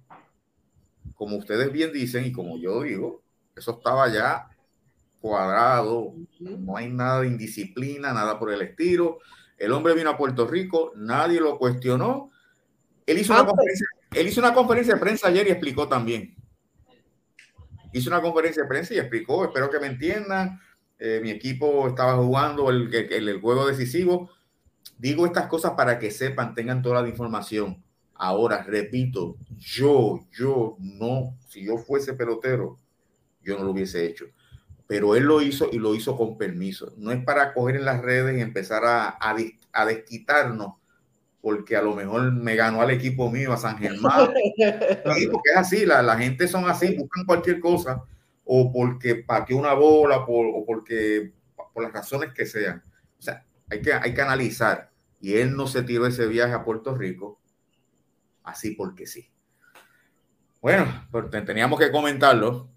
[1.15, 3.21] como ustedes bien dicen y como yo digo,
[3.55, 4.49] eso estaba ya
[5.23, 9.19] cuadrado, no hay nada de indisciplina, nada por el estilo.
[9.57, 12.29] El hombre vino a Puerto Rico, nadie lo cuestionó.
[13.05, 16.35] Él hizo, una conferencia, él hizo una conferencia de prensa ayer y explicó también.
[17.93, 20.59] Hizo una conferencia de prensa y explicó, espero que me entiendan.
[20.99, 24.29] Eh, mi equipo estaba jugando el, el, el, juego decisivo.
[24.97, 27.81] Digo estas cosas para que sepan, tengan toda la información.
[28.13, 32.77] Ahora, repito, yo, yo no, si yo fuese pelotero,
[33.41, 34.25] yo no lo hubiese hecho
[34.93, 36.93] pero él lo hizo y lo hizo con permiso.
[36.97, 40.75] No es para coger en las redes y empezar a, a, desquitarnos,
[41.41, 44.27] porque a lo mejor me ganó al equipo mío, a San Germán.
[45.31, 48.03] porque es así, la, la, gente son así, buscan cualquier cosa,
[48.45, 51.33] o porque pateó una bola, o porque
[51.73, 52.83] por las razones que sean.
[53.17, 54.91] O sea, hay que, hay que analizar.
[55.19, 57.39] Y él no se tiró ese viaje a Puerto Rico
[58.43, 59.27] así porque sí.
[60.61, 62.69] Bueno, pues teníamos que comentarlo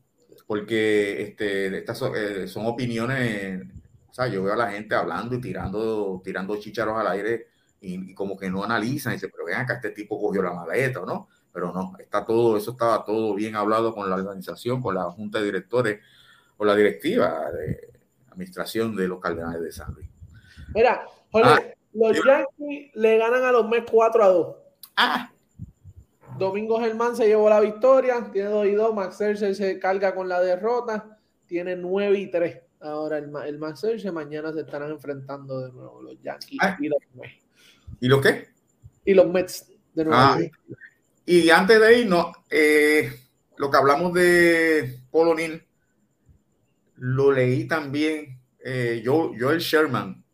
[0.46, 3.62] porque este, estas eh, son, opiniones,
[4.08, 7.48] o sea, yo veo a la gente hablando y tirando, tirando chícharos al aire
[7.80, 11.00] y, como que no analizan y dicen, pero vean que este tipo cogió la maleta,
[11.06, 11.28] ¿no?
[11.56, 15.38] pero no, está todo, eso estaba todo bien hablado con la organización, con la junta
[15.38, 16.00] de directores,
[16.54, 17.92] con la directiva de
[18.30, 20.06] administración de los Cardenales de San Luis.
[20.74, 21.60] Mira, ah,
[21.94, 24.56] los Yankees le ganan a los Mets 4 a 2.
[24.98, 25.30] Ah.
[26.38, 30.28] Domingo Germán se llevó la victoria, tiene 2 y 2, Max Scherzer se carga con
[30.28, 32.60] la derrota, tiene 9 y 3.
[32.80, 36.76] Ahora el, el Max Scherzer mañana se estarán enfrentando de nuevo los Yankees ah.
[36.80, 37.44] y los Mets.
[38.00, 38.48] ¿Y los qué?
[39.04, 40.18] Y los Mets de nuevo.
[40.20, 40.38] Ah.
[41.24, 43.10] Y antes de irnos, eh,
[43.56, 45.62] lo que hablamos de Polonil,
[46.96, 50.24] lo leí también eh, yo, Joel Sherman,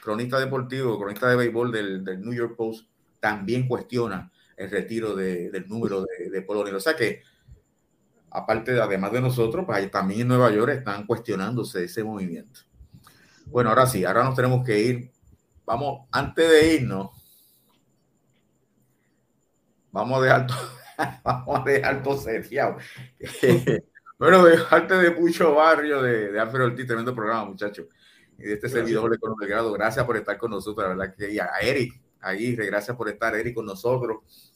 [0.00, 5.50] cronista deportivo, cronista de béisbol del, del, New York Post, también cuestiona el retiro de,
[5.50, 6.74] del número de, de Polonil.
[6.74, 7.22] O sea que,
[8.30, 12.60] aparte, de, además de nosotros, pues también en Nueva York están cuestionándose ese movimiento.
[13.46, 15.10] Bueno, ahora sí, ahora nos tenemos que ir.
[15.64, 17.10] Vamos, antes de irnos,
[19.90, 20.58] Vamos a dejar todo,
[21.24, 22.16] vamos a dejar todo
[24.18, 27.86] bueno, parte de Pucho Barrio, de, de Alfredo Ortiz, tremendo programa, muchachos.
[28.38, 31.32] Y de este servidor de de Grado, gracias por estar con nosotros, la verdad que
[31.32, 34.47] y a Eric Aguirre, gracias por estar, Eric, con nosotros.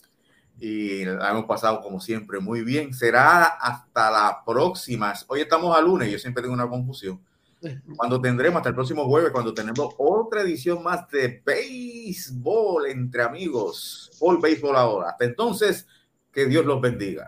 [0.65, 2.95] Y la hemos pasado, como siempre, muy bien.
[2.95, 5.13] Será hasta la próxima.
[5.27, 7.21] Hoy estamos a lunes, yo siempre tengo una confusión
[7.97, 14.13] cuando tendremos hasta el próximo jueves, cuando tenemos otra edición más de béisbol entre amigos,
[14.21, 15.11] All Béisbol ahora.
[15.11, 15.89] Hasta entonces,
[16.33, 17.21] que Dios los bendiga.